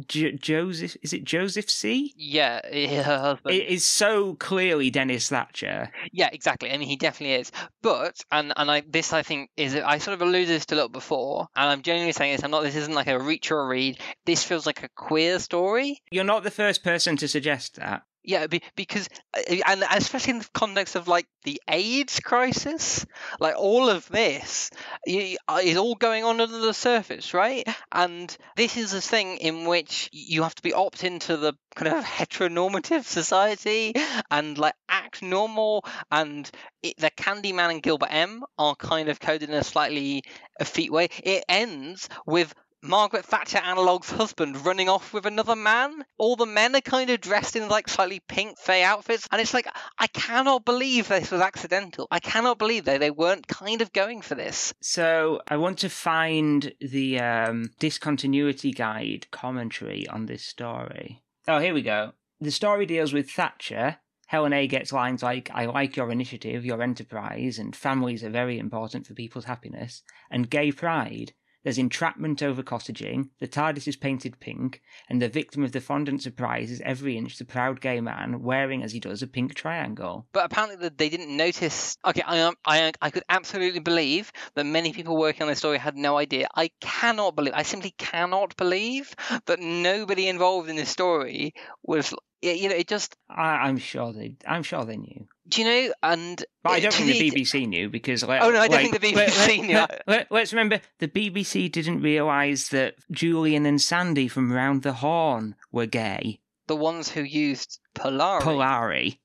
[0.08, 2.14] J- Joseph is it Joseph C?
[2.18, 2.62] Yeah,
[3.04, 3.56] her husband.
[3.56, 5.90] It is so clearly Dennis Thatcher.
[6.12, 6.72] Yeah, exactly.
[6.72, 7.52] I mean, he definitely is.
[7.82, 10.78] But and and I this I think is I sort of alluded this to a
[10.78, 12.44] little before, and I'm genuinely saying this.
[12.44, 12.64] I'm not.
[12.64, 14.00] This isn't like a reach or a read.
[14.26, 16.02] This feels like a queer story.
[16.12, 18.04] You're not the first person to suggest that.
[18.28, 23.06] Yeah, because eh, and especially in the context of like the AIDS crisis,
[23.40, 24.70] like all of this
[25.08, 27.66] uh, is all going on under the surface, right?
[27.90, 31.96] And this is a thing in which you have to be opt into the kind
[31.96, 33.94] of heteronormative society
[34.30, 36.52] and like act normal, and
[36.84, 40.24] it, the Candyman and Gilbert M are kind of coded in a slightly
[40.60, 41.08] effete way.
[41.24, 46.06] It ends with Margaret Thatcher analog's husband running off with another man.
[46.18, 49.54] All the men are kind of dressed in like slightly pink fey outfits, and it's
[49.54, 52.08] like I cannot believe this was accidental.
[52.12, 54.74] I cannot believe they they weren't kind of going for this.
[54.82, 61.24] So I want to find the um, discontinuity guide commentary on this story.
[61.48, 62.14] Oh, here we go.
[62.40, 63.98] The story deals with Thatcher.
[64.28, 68.60] Helen A gets lines like, I like your initiative, your enterprise, and families are very
[68.60, 71.32] important for people's happiness, and gay pride.
[71.64, 76.22] There's entrapment over cottaging, the TARDIS is painted pink, and the victim of the fondant
[76.22, 80.28] surprise is every inch the proud gay man wearing as he does a pink triangle.
[80.32, 81.98] But apparently they didn't notice.
[82.06, 85.98] Okay, I, I, I could absolutely believe that many people working on this story had
[85.98, 86.48] no idea.
[86.56, 89.14] I cannot believe, I simply cannot believe
[89.46, 93.16] that nobody involved in this story was you know, it just.
[93.30, 94.36] I, am sure they.
[94.48, 95.28] I'm sure they knew.
[95.48, 95.94] Do you know?
[96.04, 98.24] And but I don't think the BBC knew because.
[98.24, 99.98] Like, oh no, I don't like, think the BBC let, knew.
[100.08, 105.56] Let, us remember the BBC didn't realise that Julian and Sandy from Round the Horne
[105.72, 106.40] were gay.
[106.68, 108.42] The ones who used Polari.
[108.42, 109.18] Polari.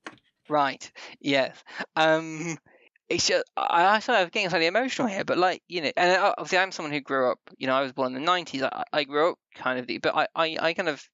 [0.49, 0.91] Right.
[1.21, 1.57] Yes.
[1.97, 2.59] Um.
[3.09, 6.17] It's just, I, I sort of getting slightly emotional here, but like you know, and
[6.17, 7.39] obviously I'm someone who grew up.
[7.59, 8.63] You know, I was born in the '90s.
[8.63, 11.07] I, I grew up kind of, the, but I, I, I kind of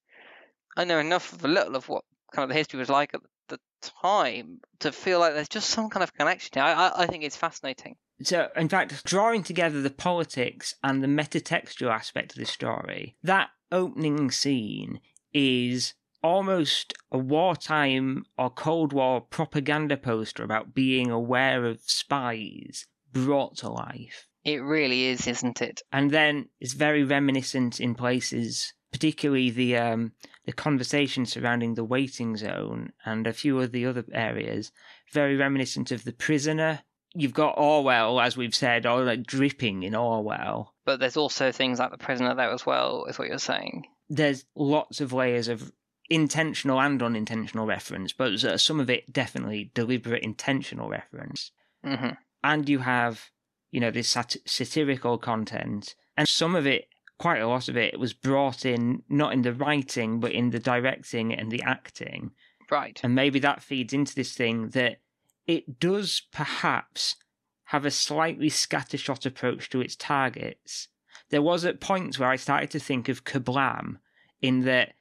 [0.79, 3.21] I know enough of a little of what kind of the history was like at
[3.49, 3.59] the
[4.01, 6.62] time to feel like there's just some kind of connection.
[6.62, 7.97] I, I, I think it's fascinating.
[8.23, 13.49] So, in fact, drawing together the politics and the metatextual aspect of the story, that
[13.73, 15.01] opening scene
[15.35, 23.57] is almost a wartime or Cold War propaganda poster about being aware of spies brought
[23.59, 24.29] to life.
[24.45, 25.83] It really is, isn't it?
[25.93, 30.12] And then it's very reminiscent in places particularly the um,
[30.48, 34.72] the conversation surrounding the waiting zone and a few of the other areas,
[35.12, 36.80] very reminiscent of the prisoner.
[37.14, 40.72] You've got Orwell, as we've said, or like dripping in Orwell.
[40.87, 43.88] But there's also things like the prisoner there as well, is what you're saying.
[44.08, 45.70] There's lots of layers of
[46.08, 51.52] intentional and unintentional reference, but some of it definitely deliberate intentional reference.
[51.84, 53.28] hmm And you have,
[53.70, 56.87] you know, this sat- satirical content, and some of it,
[57.18, 60.59] quite a lot of it, was brought in not in the writing, but in the
[60.59, 62.31] directing and the acting.
[62.70, 62.98] Right.
[63.02, 65.00] And maybe that feeds into this thing that
[65.46, 67.16] it does perhaps
[67.64, 70.88] have a slightly scattershot approach to its targets.
[71.31, 73.96] There was at points where I started to think of Kablam
[74.40, 74.94] in that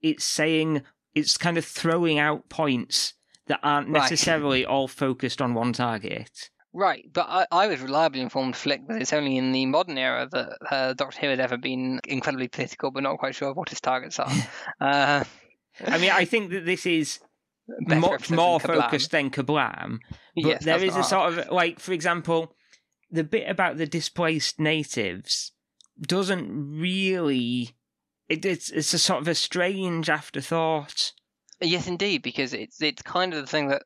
[0.00, 0.82] it's saying
[1.14, 3.14] it's kind of throwing out points
[3.46, 4.02] that aren't Right.
[4.02, 6.50] necessarily all focused on one target.
[6.76, 10.28] Right, but I, I was reliably informed, Flick, that it's only in the modern era
[10.30, 13.70] that uh, Doctor Who has ever been incredibly political, but not quite sure of what
[13.70, 14.30] his targets are.
[14.82, 15.24] uh,
[15.86, 17.18] I mean, I think that this is
[17.80, 20.00] much more than focused than Kablam.
[20.34, 22.52] But Yes, there is a sort of like, for example,
[23.10, 25.52] the bit about the displaced natives
[25.98, 27.70] doesn't really.
[28.28, 31.12] It, it's it's a sort of a strange afterthought.
[31.62, 33.82] Yes, indeed, because it's it's kind of the thing that,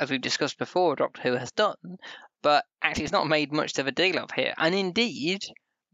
[0.00, 1.76] as we've discussed before, Doctor Who has done,
[2.42, 4.54] but actually it's not made much of a deal of here.
[4.58, 5.44] And indeed,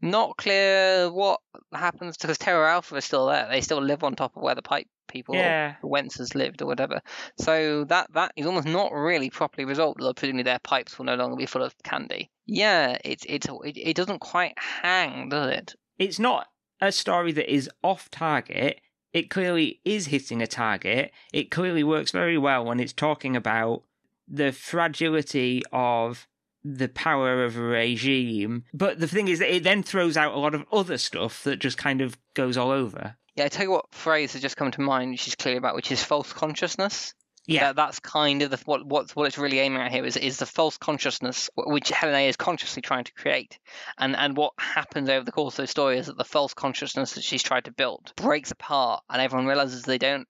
[0.01, 1.39] not clear what
[1.73, 3.47] happens because Terra Alpha is still there.
[3.49, 5.75] They still live on top of where the pipe people Yeah.
[5.81, 7.01] the Wentzes lived or whatever.
[7.39, 9.99] So that that is almost not really properly resolved.
[10.01, 12.29] Although presumably their pipes will no longer be full of candy.
[12.45, 15.75] Yeah, it's it's it, it doesn't quite hang, does it?
[15.97, 16.47] It's not
[16.79, 18.79] a story that is off target.
[19.11, 21.11] It clearly is hitting a target.
[21.33, 23.81] It clearly works very well when it's talking about
[24.27, 26.27] the fragility of
[26.63, 28.65] the power of a regime.
[28.73, 31.57] But the thing is that it then throws out a lot of other stuff that
[31.57, 33.15] just kind of goes all over.
[33.35, 35.75] Yeah, I tell you what phrase has just come to mind, which is clearly about,
[35.75, 37.13] which is false consciousness.
[37.45, 37.67] Yeah.
[37.67, 40.37] That, that's kind of the, what what what it's really aiming at here is is
[40.37, 43.57] the false consciousness wh- which Helen A is consciously trying to create,
[43.97, 47.13] and and what happens over the course of the story is that the false consciousness
[47.13, 50.27] that she's tried to build breaks apart, and everyone realizes they don't.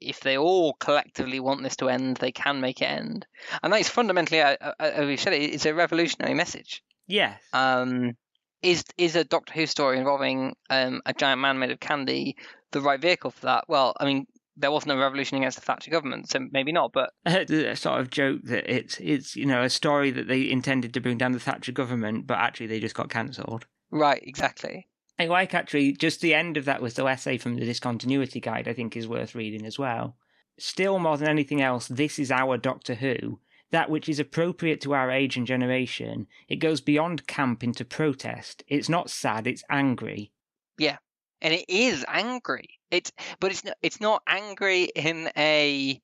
[0.00, 3.26] If they all collectively want this to end, they can make it end,
[3.62, 6.82] and that is fundamentally, as we've said, it's a revolutionary message.
[7.06, 7.40] Yes.
[7.52, 8.16] Um,
[8.62, 12.36] is is a Doctor Who story involving um, a giant man made of candy
[12.72, 13.64] the right vehicle for that?
[13.68, 16.92] Well, I mean, there wasn't a revolution against the Thatcher government, so maybe not.
[16.92, 20.94] But a sort of joke that it's it's you know a story that they intended
[20.94, 23.66] to bring down the Thatcher government, but actually they just got cancelled.
[23.90, 24.87] right, exactly.
[25.18, 28.68] I like actually just the end of that little essay from the discontinuity guide.
[28.68, 30.16] I think is worth reading as well.
[30.58, 33.40] Still, more than anything else, this is our Doctor Who.
[33.70, 36.26] That which is appropriate to our age and generation.
[36.48, 38.62] It goes beyond camp into protest.
[38.66, 39.46] It's not sad.
[39.46, 40.32] It's angry.
[40.78, 40.96] Yeah.
[41.40, 42.80] And it is angry.
[42.90, 46.00] It's but it's not, it's not angry in a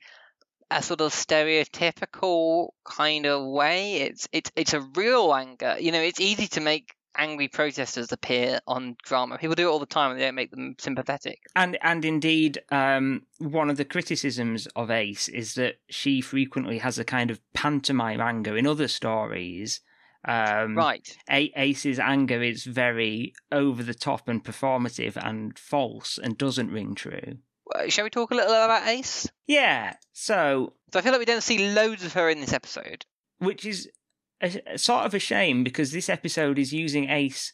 [0.70, 3.96] a sort of stereotypical kind of way.
[4.02, 5.76] It's it's it's a real anger.
[5.80, 9.38] You know, it's easy to make angry protesters appear on drama.
[9.38, 11.40] People do it all the time, and they don't make them sympathetic.
[11.56, 16.98] And and indeed, um, one of the criticisms of Ace is that she frequently has
[16.98, 19.80] a kind of pantomime anger in other stories.
[20.26, 21.16] Um, Right.
[21.30, 26.94] A- Ace's anger is very over the top and performative and false and doesn't ring
[26.94, 27.38] true.
[27.74, 29.28] Uh, Shall we talk a little about Ace?
[29.46, 33.04] Yeah, so So I feel like we don't see loads of her in this episode.
[33.38, 33.90] which is
[34.42, 37.52] a, a sort of a shame because this episode is using Ace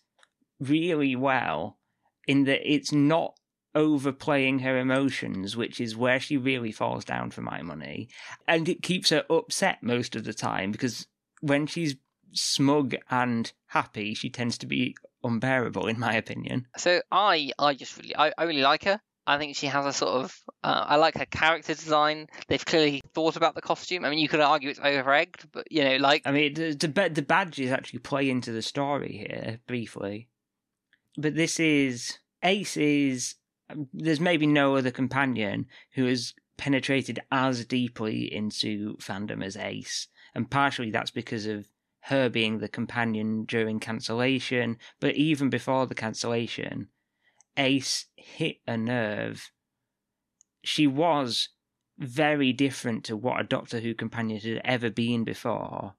[0.59, 1.79] really well
[2.27, 3.35] in that it's not
[3.75, 8.09] overplaying her emotions, which is where she really falls down for my money.
[8.47, 11.07] And it keeps her upset most of the time because
[11.41, 11.97] when she's
[12.33, 16.67] smug and happy, she tends to be unbearable, in my opinion.
[16.77, 19.01] So I, I just really, I, I really like her.
[19.27, 22.29] I think she has a sort of, uh, I like her character design.
[22.49, 24.05] They've clearly thought about the costume.
[24.05, 26.73] I mean, you could argue it's over egged, but you know, like, I mean, the,
[27.13, 30.29] the, badges actually play into the story here briefly.
[31.17, 32.19] But this is.
[32.43, 33.35] Ace is.
[33.93, 40.09] There's maybe no other companion who has penetrated as deeply into fandom as Ace.
[40.35, 41.69] And partially that's because of
[42.05, 44.79] her being the companion during cancellation.
[44.99, 46.89] But even before the cancellation,
[47.57, 49.51] Ace hit a nerve.
[50.63, 51.49] She was
[51.99, 55.95] very different to what a Doctor Who companion had ever been before.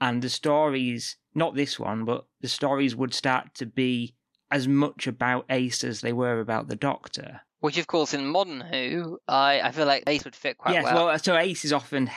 [0.00, 4.14] And the stories, not this one, but the stories would start to be
[4.50, 7.40] as much about Ace as they were about the Doctor.
[7.60, 10.84] which of course in modern Who, I, I feel like Ace would fit quite yes,
[10.84, 11.06] well.
[11.06, 12.10] well, so Ace is often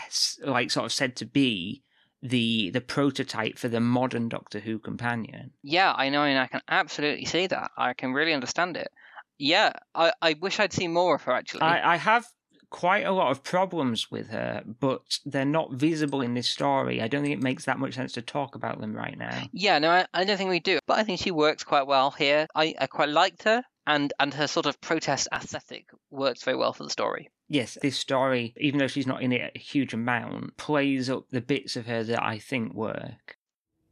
[0.43, 1.83] like sort of said to be
[2.29, 5.51] the the prototype for the modern Doctor Who companion.
[5.63, 7.71] Yeah, I know, and I can absolutely see that.
[7.77, 8.89] I can really understand it.
[9.37, 11.61] yeah, I, I wish I'd seen more of her actually.
[11.61, 12.25] I, I have
[12.71, 17.01] quite a lot of problems with her, but they're not visible in this story.
[17.01, 19.43] I don't think it makes that much sense to talk about them right now.
[19.53, 20.79] Yeah, no, I, I don't think we do.
[20.87, 22.47] But I think she works quite well here.
[22.53, 26.73] I, I quite liked her, and, and her sort of protest aesthetic works very well
[26.73, 27.29] for the story.
[27.47, 31.41] Yes, this story, even though she's not in it a huge amount, plays up the
[31.41, 33.37] bits of her that I think work.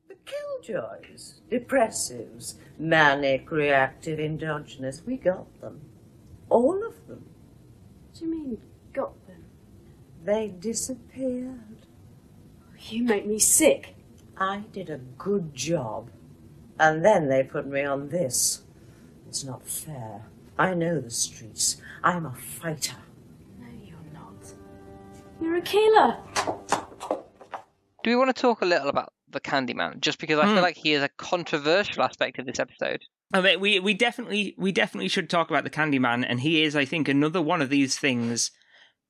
[0.08, 5.82] The killjoys, depressives, manic, reactive, endogenous, we got them.
[6.50, 7.26] All of them.
[8.10, 8.58] What do you mean,
[8.92, 9.46] got them?
[10.24, 11.86] They disappeared.
[12.90, 13.96] You make me sick.
[14.38, 16.10] I did a good job.
[16.80, 18.64] And then they put me on this.
[19.28, 20.26] It's not fair.
[20.58, 21.78] I know the streets.
[22.04, 22.98] I'm a fighter.
[25.40, 26.18] No, you're a killer.
[28.04, 30.00] Do we want to talk a little about the Candyman?
[30.02, 30.54] Just because I Hmm.
[30.56, 33.02] feel like he is a controversial aspect of this episode.
[33.34, 36.76] I mean, we we definitely we definitely should talk about the Candyman, and he is,
[36.76, 38.52] I think, another one of these things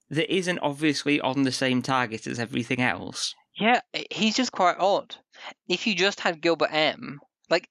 [0.09, 3.33] that isn't obviously on the same target as everything else.
[3.59, 5.15] Yeah, he's just quite odd.
[5.67, 7.19] If you just had Gilbert M,
[7.49, 7.67] like,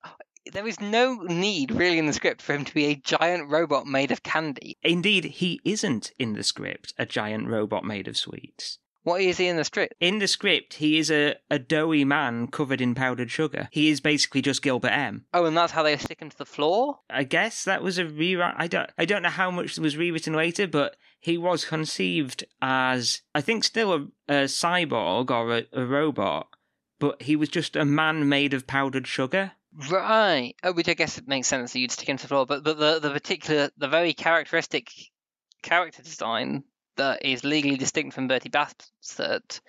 [0.53, 3.87] there is no need really in the script for him to be a giant robot
[3.87, 4.77] made of candy.
[4.83, 8.79] Indeed, he isn't in the script a giant robot made of sweets.
[9.05, 9.95] What is he in the script?
[9.99, 13.69] In the script, he is a, a doughy man covered in powdered sugar.
[13.73, 15.25] He is basically just Gilbert M.
[15.35, 17.01] Oh, and that's how they stick him to the floor?
[17.11, 18.55] I guess that was a rewrite.
[18.57, 18.91] I don't.
[18.97, 23.65] I don't know how much was rewritten later, but he was conceived as I think
[23.65, 26.49] still a, a cyborg or a, a robot,
[27.01, 29.53] but he was just a man made of powdered sugar.
[29.91, 30.55] Right.
[30.63, 32.63] Oh, which I guess it makes sense that you'd stick him to the floor, but,
[32.63, 34.91] but the, the particular, the very characteristic
[35.63, 36.65] character design
[36.97, 39.61] that is legally distinct from Bertie Bassett,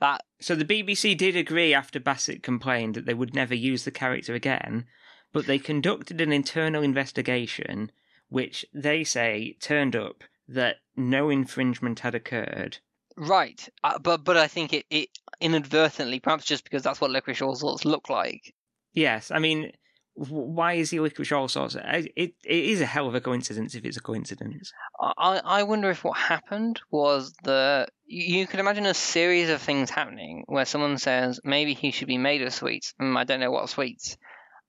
[0.00, 3.90] that So the BBC did agree after Bassett complained that they would never use the
[3.90, 4.86] character again,
[5.32, 7.92] but they conducted an internal investigation,
[8.28, 12.78] which they say turned up that no infringement had occurred.
[13.16, 17.42] Right, uh, but but I think it, it inadvertently, perhaps just because that's what licorice
[17.42, 18.54] all sorts look like.
[18.92, 19.72] Yes, I mean,
[20.14, 21.76] why is he licorice all sorts?
[21.76, 24.72] I- It it is a hell of a coincidence if it's a coincidence.
[25.00, 29.88] I I wonder if what happened was the you could imagine a series of things
[29.90, 32.92] happening where someone says maybe he should be made of sweets.
[33.00, 34.16] Mm, I don't know what sweets.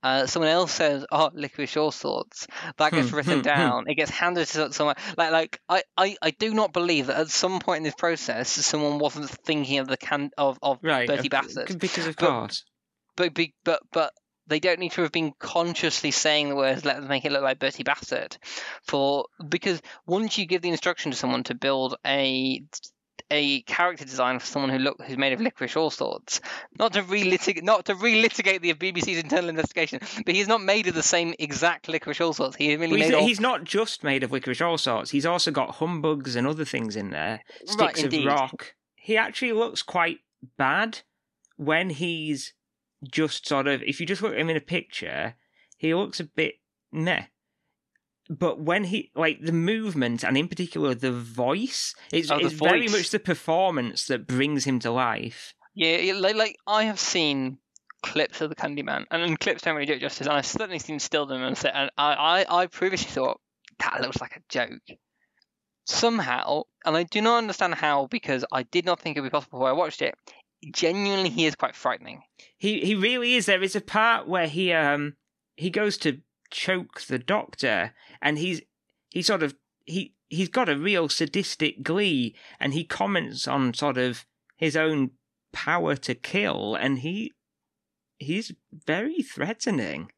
[0.03, 2.47] Uh, someone else says, "Oh, licorice all sorts."
[2.78, 3.53] That gets Hmm, written hmm, hmm.
[3.55, 3.84] down.
[3.88, 4.95] It gets handed to someone.
[5.15, 8.49] Like, like I, I, I do not believe that at some point in this process,
[8.49, 11.78] someone wasn't thinking of the can of of Right, Bertie Bassett.
[11.80, 12.63] because of course.
[13.30, 14.13] But but but
[14.47, 17.59] they don't need to have been consciously saying the words "let's make it look like
[17.59, 18.38] Bertie Bassett,"
[18.84, 22.63] for because once you give the instruction to someone to build a
[23.32, 26.41] a character design for someone who look who's made of licorice all sorts,
[26.78, 30.93] not to relitigate not to relitigate the BBC's internal investigation, but he's not made of
[30.93, 32.57] the same exact licorice all sorts.
[32.59, 35.11] Really Well, he's, of he's not just made of licorice all sorts.
[35.11, 37.41] He's also got humbugs and other things in there.
[37.80, 38.74] Right, Sticks of rock.
[38.95, 40.19] He actually looks quite
[40.57, 40.99] bad
[41.55, 42.53] when he's
[43.10, 43.82] just sort of.
[43.84, 45.36] If you just look at him in a picture,
[45.78, 46.56] he looks a bit
[46.91, 47.26] meh.
[48.30, 52.54] But when he like the movement and in particular the voice, it's, Oh, the it's
[52.54, 55.54] very much the performance that brings him to life.
[55.74, 57.58] Yeah, like, like I have seen
[58.04, 60.28] clips of the Candyman, and, and clips don't really do it justice.
[60.28, 63.39] And I've certainly seen still them, and, say- and I, I, I previously thought
[63.80, 64.97] that looks like a joke.
[65.86, 69.32] Somehow, and I do not understand how, because I did not think it would be
[69.32, 70.16] possible before I watched it.
[70.70, 72.24] Genuinely, he is quite frightening.
[72.57, 73.47] He he really is.
[73.47, 75.16] There is a part where he um
[75.55, 78.62] he goes to choke the doctor, and he's
[79.09, 79.55] he sort of
[79.86, 85.12] he he's got a real sadistic glee, and he comments on sort of his own
[85.51, 87.32] power to kill, and he
[88.20, 90.12] he's very threatening.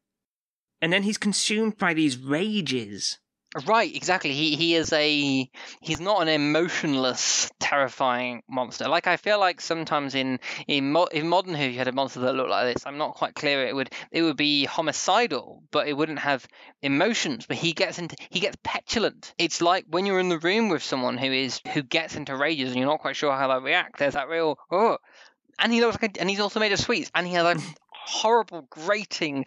[0.82, 3.18] And then he's consumed by these rages.
[3.66, 4.32] Right, exactly.
[4.32, 5.48] He he is a
[5.80, 8.88] he's not an emotionless, terrifying monster.
[8.88, 12.18] Like I feel like sometimes in in, mo- in modern Who, you had a monster
[12.20, 12.84] that looked like this.
[12.84, 13.64] I'm not quite clear.
[13.64, 16.44] It would it would be homicidal, but it wouldn't have
[16.82, 17.46] emotions.
[17.46, 19.32] But he gets into he gets petulant.
[19.38, 22.70] It's like when you're in the room with someone who is who gets into rages
[22.70, 24.00] and you're not quite sure how they react.
[24.00, 24.98] There's that real oh,
[25.58, 27.60] and he looks like a, and he's also made of sweets and he has a
[27.90, 29.44] horrible, grating,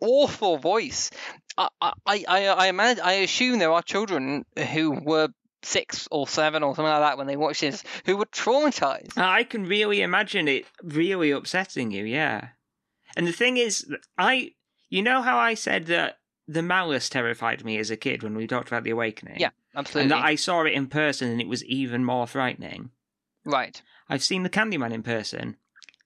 [0.00, 1.10] awful voice.
[1.58, 5.28] I, I, I, I imagine, I assume there are children who were
[5.62, 9.16] six or seven or something like that when they watched this who were traumatized.
[9.16, 12.48] I can really imagine it really upsetting you, yeah.
[13.16, 13.86] And the thing is,
[14.18, 14.52] I,
[14.90, 18.46] you know how I said that the malice terrified me as a kid when we
[18.46, 19.36] talked about the awakening?
[19.38, 20.02] Yeah, absolutely.
[20.02, 22.90] And that I saw it in person and it was even more frightening.
[23.44, 23.80] Right.
[24.08, 25.56] I've seen the Candyman in person.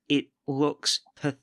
[0.09, 1.41] It looks pathetic.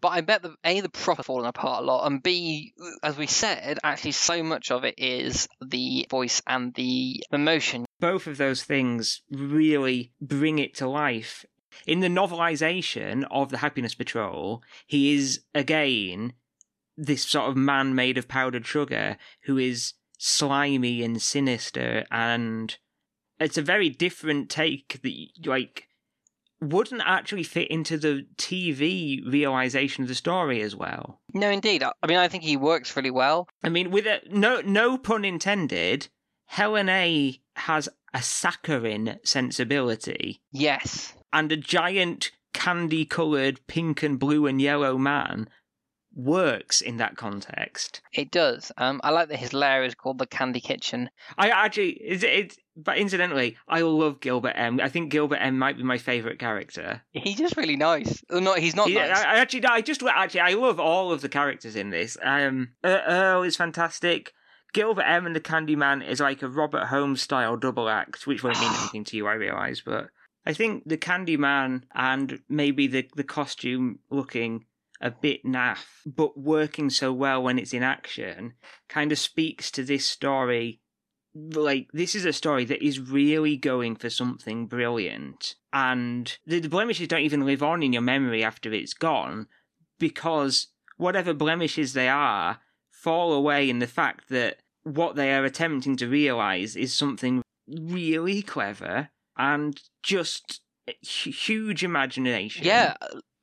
[0.00, 3.16] But I bet the A the prop are falling apart a lot, and B, as
[3.16, 7.86] we said, actually so much of it is the voice and the emotion.
[8.00, 11.44] Both of those things really bring it to life.
[11.86, 16.34] In the novelization of the Happiness Patrol, he is again
[16.96, 22.76] this sort of man made of powdered sugar who is slimy and sinister and
[23.38, 25.88] it's a very different take that like
[26.60, 31.20] wouldn't actually fit into the TV realization of the story as well.
[31.32, 31.82] No, indeed.
[31.82, 33.48] I mean, I think he works really well.
[33.64, 36.08] I mean, with a no no pun intended,
[36.46, 41.14] Helen A has a saccharine sensibility Yes.
[41.32, 45.48] and a giant candy coloured pink and blue and yellow man
[46.14, 48.00] works in that context.
[48.12, 48.72] It does.
[48.76, 51.10] Um, I like that his lair is called the Candy Kitchen.
[51.38, 54.80] I actually, it's, it's, but incidentally, I love Gilbert M.
[54.80, 55.58] I think Gilbert M.
[55.58, 57.02] might be my favourite character.
[57.12, 58.22] He's just really nice.
[58.30, 59.18] No, he's not nice.
[59.18, 62.16] I, I actually, I just actually, I love all of the characters in this.
[62.22, 64.32] Um, Er- Earl is fantastic.
[64.72, 65.26] Gilbert M.
[65.26, 69.04] and the Candyman is like a Robert Holmes style double act, which won't mean anything
[69.04, 70.08] to you, I realise, but
[70.46, 74.64] I think the Candyman and maybe the the costume looking
[75.00, 78.54] a bit naff, but working so well when it's in action,
[78.88, 80.80] kind of speaks to this story.
[81.34, 86.68] Like this is a story that is really going for something brilliant, and the, the
[86.68, 89.46] blemishes don't even live on in your memory after it's gone,
[89.98, 92.58] because whatever blemishes they are
[92.90, 98.42] fall away in the fact that what they are attempting to realize is something really
[98.42, 100.60] clever and just
[101.00, 102.66] huge imagination.
[102.66, 102.94] Yeah,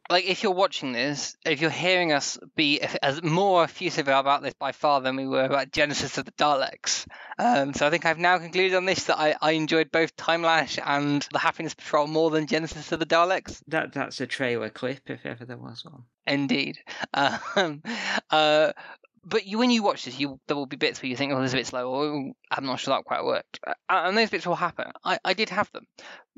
[0.10, 4.54] like if you're watching this, if you're hearing us be as more effusive about this
[4.54, 7.06] by far than we were about Genesis of the Daleks,
[7.38, 10.80] um, so I think I've now concluded on this that I, I enjoyed both Timelash
[10.84, 13.62] and the Happiness Patrol more than Genesis of the Daleks.
[13.68, 16.04] That that's a trailer clip if ever there was one.
[16.26, 16.80] Indeed.
[17.56, 17.82] Um,
[18.30, 18.74] uh,
[19.30, 21.42] but you, when you watch this, you there will be bits where you think, "Oh,
[21.42, 24.18] this is a bit slow," or "Oh, "I'm not sure that quite worked," uh, and
[24.18, 24.90] those bits will happen.
[25.04, 25.86] I, I did have them,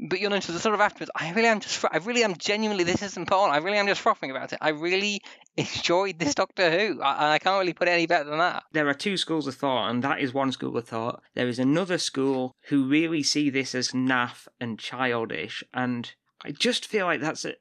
[0.09, 1.11] but you'll notice the sort of afterwards.
[1.15, 2.83] I really am just, I really am genuinely.
[2.83, 3.51] This isn't on.
[3.51, 4.59] I really am just frothing about it.
[4.61, 5.21] I really
[5.57, 7.01] enjoyed this Doctor Who.
[7.01, 8.63] I, I can't really put it any better than that.
[8.71, 11.21] There are two schools of thought, and that is one school of thought.
[11.35, 16.11] There is another school who really see this as naff and childish, and
[16.43, 17.53] I just feel like that's a,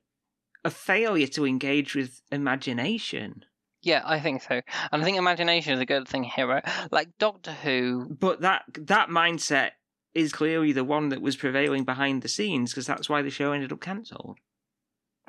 [0.65, 3.45] a failure to engage with imagination.
[3.83, 4.61] Yeah, I think so,
[4.91, 6.49] and I think imagination is a good thing here.
[6.49, 6.65] Right?
[6.91, 9.71] Like Doctor Who, But that that mindset
[10.15, 13.53] is clearly the one that was prevailing behind the scenes, because that's why the show
[13.53, 14.39] ended up cancelled.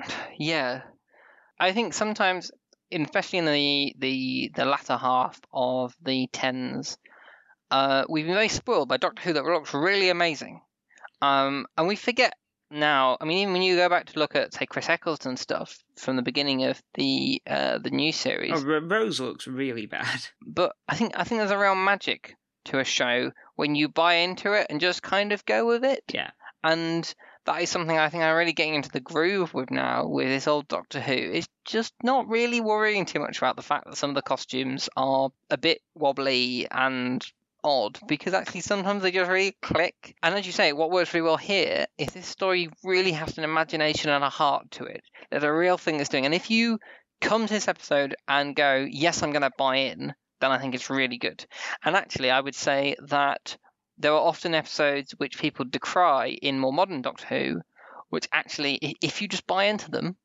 [0.38, 0.82] Yeah,
[1.60, 2.50] I think sometimes,
[2.90, 6.98] especially in the the the latter half of the tens,
[7.70, 10.60] uh, we've been very spoiled by Doctor Who that looks really amazing,
[11.20, 12.32] um, and we forget
[12.70, 13.16] now.
[13.20, 16.16] I mean, even when you go back to look at say Chris Eccleston stuff from
[16.16, 20.20] the beginning of the uh, the new series, Oh, Rose looks really bad.
[20.46, 24.14] but I think I think there's a real magic to a show when you buy
[24.14, 26.30] into it and just kind of go with it Yeah.
[26.62, 27.12] and
[27.46, 30.46] that is something I think I'm really getting into the groove with now with this
[30.46, 31.14] old Doctor Who.
[31.14, 34.90] It's just not really worrying too much about the fact that some of the costumes
[34.94, 37.24] are a bit wobbly and
[37.64, 40.14] odd because actually sometimes they just really click.
[40.22, 43.44] And as you say, what works really well here is this story really has an
[43.44, 45.02] imagination and a heart to it.
[45.30, 46.24] There's a real thing it's doing.
[46.24, 46.78] And if you
[47.20, 50.74] come to this episode and go, yes, I'm going to buy in, then I think
[50.74, 51.44] it's really good.
[51.84, 53.56] And actually, I would say that
[53.98, 57.60] there are often episodes which people decry in more modern Doctor Who,
[58.08, 60.16] which actually, if you just buy into them,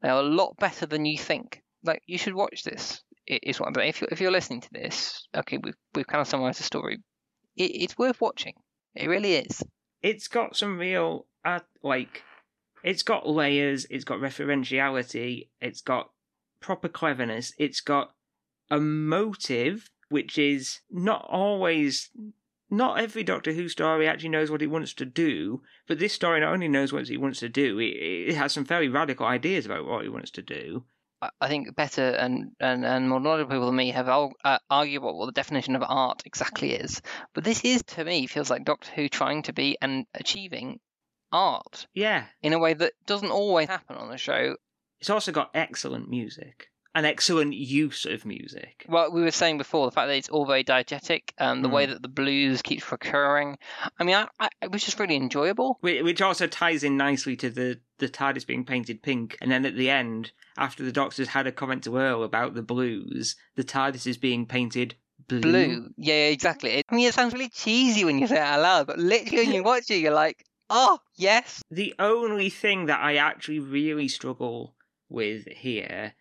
[0.00, 1.62] they are a lot better than you think.
[1.82, 3.02] Like you should watch this.
[3.26, 3.88] Is what I'm saying.
[3.88, 6.98] If you're, if you're listening to this, okay, we've we've kind of summarised the story.
[7.56, 8.54] It, it's worth watching.
[8.94, 9.62] It really is.
[10.02, 12.22] It's got some real, uh, like,
[12.82, 16.10] it's got layers, it's got referentiality, it's got
[16.60, 18.12] proper cleverness, it's got
[18.70, 22.10] a motive, which is not always.
[22.70, 26.40] Not every Doctor Who story actually knows what it wants to do, but this story
[26.40, 27.92] not only knows what it wants to do, it,
[28.30, 30.84] it has some very radical ideas about what it wants to do.
[31.40, 35.14] I- think better and, and, and more knowledgeable people than me have uh, argued what,
[35.16, 37.00] what the definition of art exactly is.
[37.34, 40.80] But this is, to me, feels like Doctor Who trying to be and achieving
[41.32, 44.56] art Yeah, in a way that doesn't always happen on the show.
[45.00, 48.84] it's also got excellent music, an excellent use of music.
[48.88, 51.86] Well, we were saying before the fact that it's all very diegetic, um, the way
[51.86, 51.90] Mm.
[51.90, 53.58] that the blues keeps recurring.
[53.98, 55.78] I mean, I, I, it was just really enjoyable.
[55.80, 59.36] Which also ties in nicely to the, the TARDIS being painted pink.
[59.40, 62.62] And then at the end, after the Doctor's had a comment to Earl about the
[62.62, 64.94] blues, the TARDIS is being painted
[65.26, 65.40] blue.
[65.40, 66.82] Blue, yeah, yeah, exactly.
[66.88, 69.54] I mean, it sounds really cheesy when you say it out loud, but literally when
[69.54, 71.60] you watch it, you're like, oh, yes.
[71.70, 74.76] The only thing that I actually really struggle
[75.08, 76.14] with here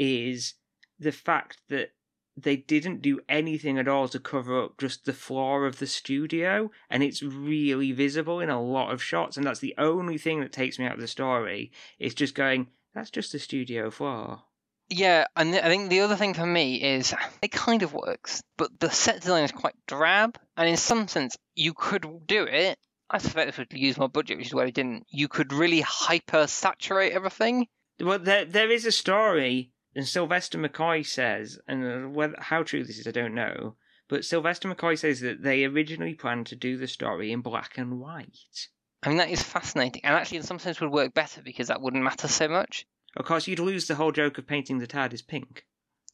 [0.00, 0.54] is
[0.98, 1.90] the fact that
[2.36, 6.70] they didn't do anything at all to cover up just the floor of the studio,
[6.88, 10.52] and it's really visible in a lot of shots, and that's the only thing that
[10.52, 11.70] takes me out of the story.
[11.98, 14.42] It's just going, that's just the studio floor.
[14.88, 18.80] Yeah, and I think the other thing for me is it kind of works, but
[18.80, 22.78] the set design is quite drab, and in some sense, you could do it.
[23.10, 25.04] I suspect this would use more budget, which is why they didn't.
[25.10, 27.66] You could really hyper saturate everything.
[28.00, 32.84] Well, there there is a story, and Sylvester McCoy says, and uh, whether, how true
[32.84, 33.76] this is, I don't know.
[34.08, 38.00] But Sylvester McCoy says that they originally planned to do the story in black and
[38.00, 38.68] white.
[39.02, 41.80] I mean, that is fascinating, and actually, in some sense, would work better because that
[41.80, 42.86] wouldn't matter so much.
[43.16, 45.64] Of course, you'd lose the whole joke of painting the TARDIS as pink.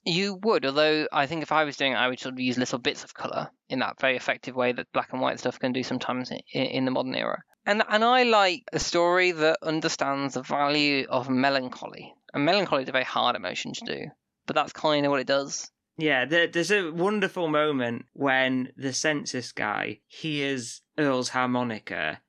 [0.04, 2.56] You would, although I think if I was doing it, I would sort of use
[2.56, 5.72] little bits of colour in that very effective way that black and white stuff can
[5.72, 7.42] do sometimes in, in the modern era.
[7.66, 12.14] And and I like a story that understands the value of melancholy.
[12.36, 14.10] And melancholy is a very hard emotion to do,
[14.46, 15.70] but that's kind of what it does.
[15.96, 22.20] Yeah, there, there's a wonderful moment when the census guy hears Earl's harmonica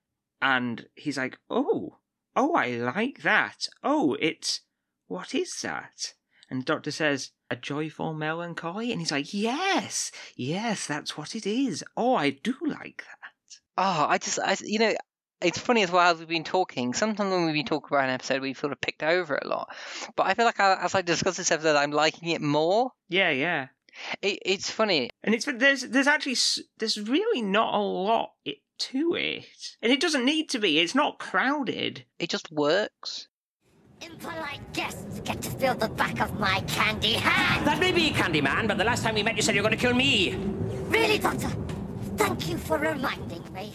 [0.41, 1.97] and he's like, oh,
[2.37, 3.67] oh, I like that.
[3.83, 4.61] Oh, it's,
[5.07, 6.13] what is that?
[6.49, 8.93] And the doctor says, a joyful melancholy?
[8.93, 11.83] And he's like, yes, yes, that's what it is.
[11.97, 13.59] Oh, I do like that.
[13.77, 14.93] Oh, I just, I, you know,
[15.41, 16.93] it's funny as well as we've been talking.
[16.93, 19.47] Sometimes when we've been talking about an episode, we've sort of picked over it a
[19.47, 19.73] lot.
[20.15, 22.91] But I feel like I, as I discuss this episode, I'm liking it more.
[23.09, 23.67] Yeah, yeah.
[24.21, 25.09] It, it's funny.
[25.23, 26.37] And it's there's there's actually
[26.77, 29.45] there's really not a lot it, to it,
[29.81, 30.79] and it doesn't need to be.
[30.79, 32.05] It's not crowded.
[32.19, 33.27] It just works.
[34.01, 37.65] Impolite guests get to feel the back of my candy hand.
[37.65, 39.79] That may be, Candyman, but the last time we met you said you were going
[39.79, 40.35] to kill me.
[40.89, 41.49] Really, Doctor?
[42.15, 43.73] Thank you for reminding me.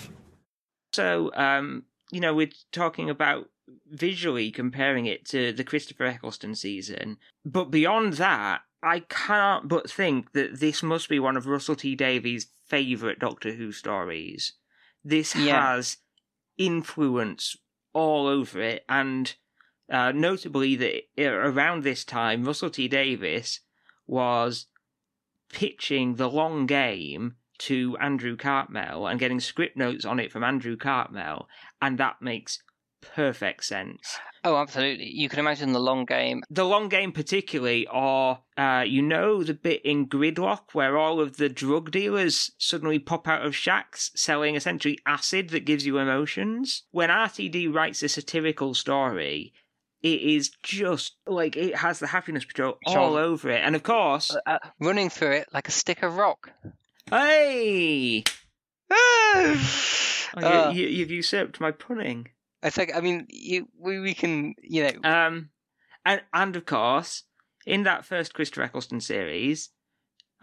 [0.93, 3.49] So, um, you know, we're talking about
[3.89, 10.33] visually comparing it to the Christopher Eccleston season, but beyond that, I can't but think
[10.33, 14.55] that this must be one of Russell T Davies' favourite Doctor Who stories.
[15.05, 15.61] This Yeah.
[15.61, 15.99] has
[16.59, 17.57] influence
[17.93, 19.35] all over it, and
[19.91, 23.61] uh, notably that around this time, Russell T Davies
[24.07, 24.67] was
[25.49, 27.37] pitching the long game
[27.67, 31.49] to Andrew Cartmel and getting script notes on it from Andrew Cartmel,
[31.81, 32.59] and that makes
[33.01, 34.19] perfect sense.
[34.45, 35.07] Oh, absolutely.
[35.07, 36.43] You can imagine the long game.
[36.51, 41.37] The long game, particularly, or uh, you know the bit in Gridlock where all of
[41.37, 46.85] the drug dealers suddenly pop out of shacks selling essentially acid that gives you emotions.
[46.91, 49.53] When RTD writes a satirical story,
[50.03, 53.21] it is just like it has the happiness patrol all Sure.
[53.21, 56.51] over it, and of course, Uh, running through it like a stick of rock.
[57.13, 58.25] Hey,
[58.91, 58.95] Uh,
[60.37, 62.29] oh, you, you, you've usurped my punning.
[62.63, 65.51] it's like I mean, you we, we can you know Um,
[66.05, 67.25] and and of course,
[67.67, 69.71] in that first Christopher Eccleston series,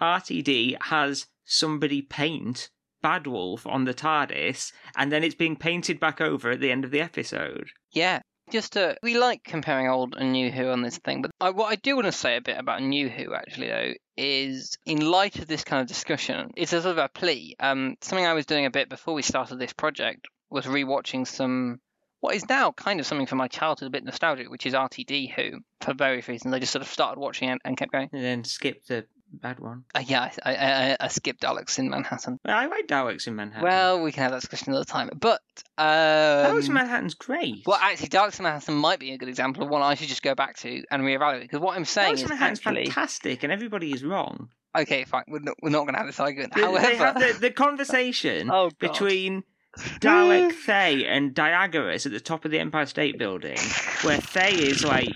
[0.01, 2.70] RTD has somebody paint
[3.01, 6.86] Bad Wolf on the TARDIS, and then it's being painted back over at the end
[6.86, 7.70] of the episode.
[7.91, 8.22] yeah.
[8.52, 11.72] Just uh, we like comparing old and new Who on this thing, but I, what
[11.72, 15.38] I do want to say a bit about new Who actually though is in light
[15.39, 17.56] of this kind of discussion, it's a sort of a plea.
[17.60, 21.80] Um, something I was doing a bit before we started this project was rewatching some
[22.22, 25.32] what is now kind of something from my childhood, a bit nostalgic, which is RTD
[25.34, 26.54] Who for various reasons.
[26.54, 28.10] I just sort of started watching it and kept going.
[28.12, 29.84] And then skipped the bad one.
[29.96, 32.40] Uh, yeah, I, I, I, I skipped Daleks in Manhattan.
[32.46, 33.64] Well, I like Daleks in Manhattan.
[33.64, 35.10] Well, we can have that discussion another time.
[35.20, 35.42] But
[35.78, 37.64] Daleks in um, Manhattan's great.
[37.66, 40.24] well, actually, Daleks in Manhattan might be a good example of one I should just
[40.24, 41.42] go back to and reevaluate.
[41.42, 44.50] Because what I'm saying Daleks is Manhattan's actually fantastic, and everybody is wrong.
[44.78, 45.24] okay, fine.
[45.28, 46.54] We're not, we're not going to have this argument.
[46.56, 49.44] They, However, the, the conversation Oh, between
[49.78, 53.58] Dalek Thay and Diagoras at the top of the Empire State Building,
[54.04, 55.08] where Thay is like,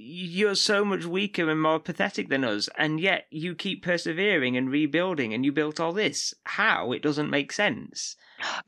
[0.00, 4.70] You're so much weaker and more pathetic than us, and yet you keep persevering and
[4.70, 6.32] rebuilding, and you built all this.
[6.44, 6.92] How?
[6.92, 8.14] It doesn't make sense.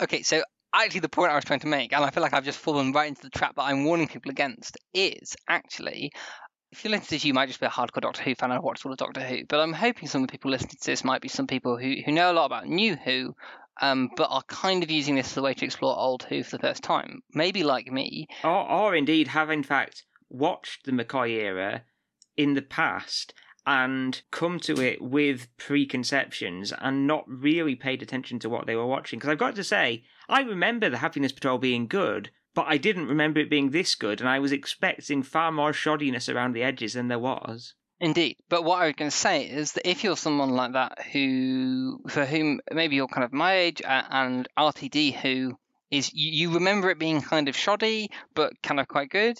[0.02, 0.42] okay, so
[0.74, 2.92] actually, the point I was trying to make, and I feel like I've just fallen
[2.92, 6.10] right into the trap that I'm warning people against, is actually.
[6.72, 8.62] If you're listening to this, you might just be a hardcore Doctor Who fan and
[8.62, 9.44] watch all of Doctor Who.
[9.48, 11.94] But I'm hoping some of the people listening to this might be some people who,
[12.04, 13.34] who know a lot about New Who,
[13.80, 16.56] um, but are kind of using this as a way to explore old Who for
[16.56, 17.22] the first time.
[17.34, 21.82] Maybe like me, Or, or indeed have, in fact, watched the McCoy era
[22.36, 23.34] in the past
[23.66, 28.86] and come to it with preconceptions and not really paid attention to what they were
[28.86, 29.18] watching.
[29.18, 33.08] Because I've got to say, I remember the Happiness Patrol being good, but I didn't
[33.08, 36.94] remember it being this good, and I was expecting far more shoddiness around the edges
[36.94, 37.74] than there was.
[38.00, 41.02] Indeed, but what I was going to say is that if you're someone like that
[41.12, 45.58] who, for whom maybe you're kind of my age and RTD, who
[45.90, 49.38] is you remember it being kind of shoddy but kind of quite good,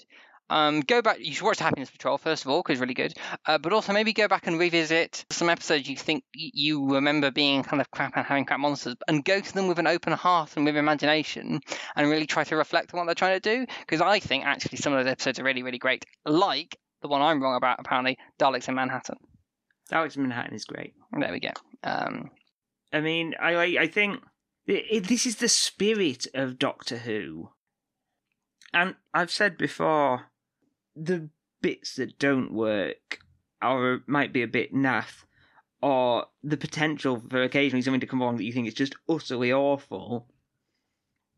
[0.51, 1.18] um, go back.
[1.20, 3.14] You should watch the Happiness Patrol first of all because it's really good.
[3.46, 7.62] Uh, but also maybe go back and revisit some episodes you think you remember being
[7.62, 10.57] kind of crap and having crap monsters, and go to them with an open heart
[10.57, 11.61] and with imagination,
[11.96, 13.66] and really try to reflect on what they're trying to do.
[13.80, 16.05] Because I think actually some of those episodes are really really great.
[16.26, 19.16] Like the one I'm wrong about apparently, Daleks in Manhattan.
[19.90, 20.94] Daleks in Manhattan is great.
[21.18, 21.51] There we go.
[21.82, 22.30] Um,
[22.92, 24.20] I mean, I I, think
[24.66, 27.51] it, it, this is the spirit of Doctor Who,
[28.72, 30.30] and I've said before,
[30.95, 31.28] the
[31.62, 33.20] bits that don't work
[33.62, 35.24] or might be a bit naff,
[35.82, 39.53] or the potential for occasionally something to come along that you think is just utterly
[39.53, 40.26] awful,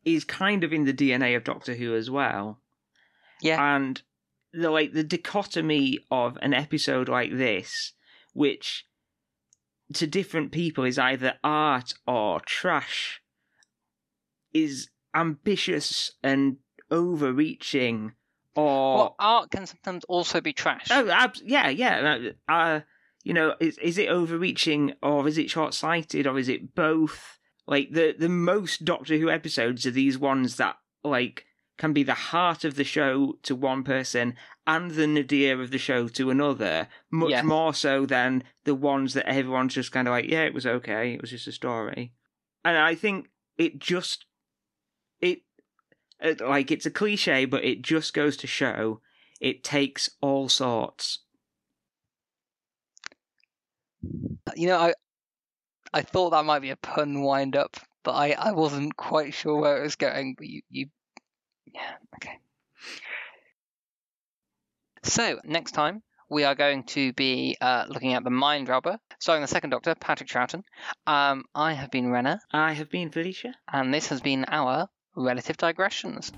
[0.04, 2.60] is kind of in the DNA of Doctor Who as well.
[3.40, 3.76] yeah.
[3.76, 4.02] and
[4.52, 7.92] the like the dichotomy of an episode like this
[8.34, 8.86] which
[9.94, 13.22] to different people is either art or trash
[14.52, 16.58] is ambitious and
[16.90, 18.12] overreaching
[18.54, 20.88] or well, art can sometimes also be trash.
[20.90, 22.80] oh ab- yeah yeah uh, uh
[23.24, 27.38] you know is is it overreaching or is it short-sighted or is it both?
[27.66, 31.44] Like the the most doctor who episodes are these ones that like
[31.78, 34.34] can be the heart of the show to one person
[34.66, 39.26] and the nadir of the show to another much more so than the ones that
[39.26, 42.12] everyone's just kind of like yeah it was okay it was just a story.
[42.64, 43.28] And i think
[43.58, 44.26] it just
[46.40, 49.00] like it's a cliche but it just goes to show
[49.40, 51.20] it takes all sorts
[54.56, 54.94] You know, I
[55.94, 59.60] I thought that might be a pun wind up, but I, I wasn't quite sure
[59.60, 60.34] where it was going.
[60.36, 60.88] But you, you
[61.66, 62.38] yeah, okay.
[65.04, 69.42] So next time we are going to be uh, looking at the Mind Robber, starring
[69.42, 70.62] the second Doctor, Patrick Troughton.
[71.06, 75.56] Um, I have been Renna, i have been felicia and this has been our relative
[75.56, 76.32] digressions.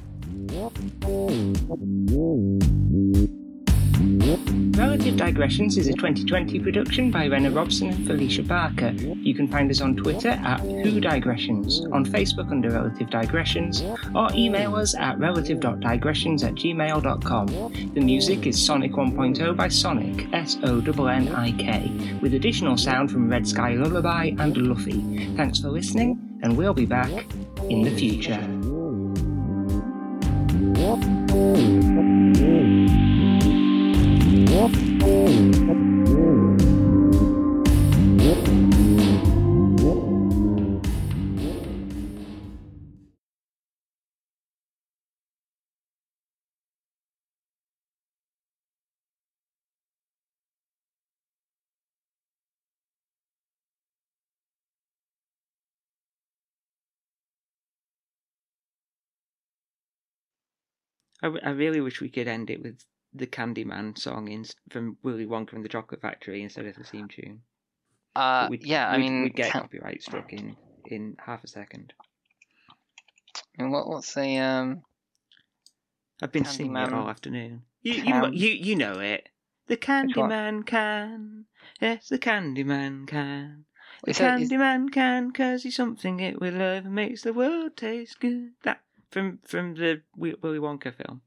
[4.25, 8.93] Relative Digressions is a 2020 production by Renna Robson and Felicia Barker.
[8.93, 13.83] You can find us on Twitter at Who Digressions, on Facebook under Relative Digressions,
[14.15, 17.47] or email us at relative.digressions at gmail.com.
[17.93, 22.79] The music is Sonic 1.0 by Sonnik, S O N N I K, with additional
[22.79, 25.35] sound from Red Sky Lullaby and Luffy.
[25.37, 27.11] Thanks for listening, and we'll be back
[27.69, 28.41] in the future.
[61.25, 62.85] I, really wish we could end it with
[63.15, 67.09] the Candyman song in, from Willy Wonka and the Chocolate Factory instead of the theme
[67.09, 67.43] tune.
[68.17, 70.57] Uh, yeah, I mean, we'd get can- copyright struck in
[70.87, 71.93] in half a second.
[73.59, 74.83] And what, what's the um?
[76.23, 77.63] I've been singing it all afternoon.
[77.83, 79.29] You you can- you you know it.
[79.67, 79.77] The?
[79.79, 81.47] Candyman can,
[81.81, 83.65] yes, the Candyman can.
[84.05, 87.33] The Is that- is- Candyman can, cause he's something it will love and makes the
[87.33, 88.51] world taste good.
[88.65, 91.23] That from from the Wi- Willy Wonka film.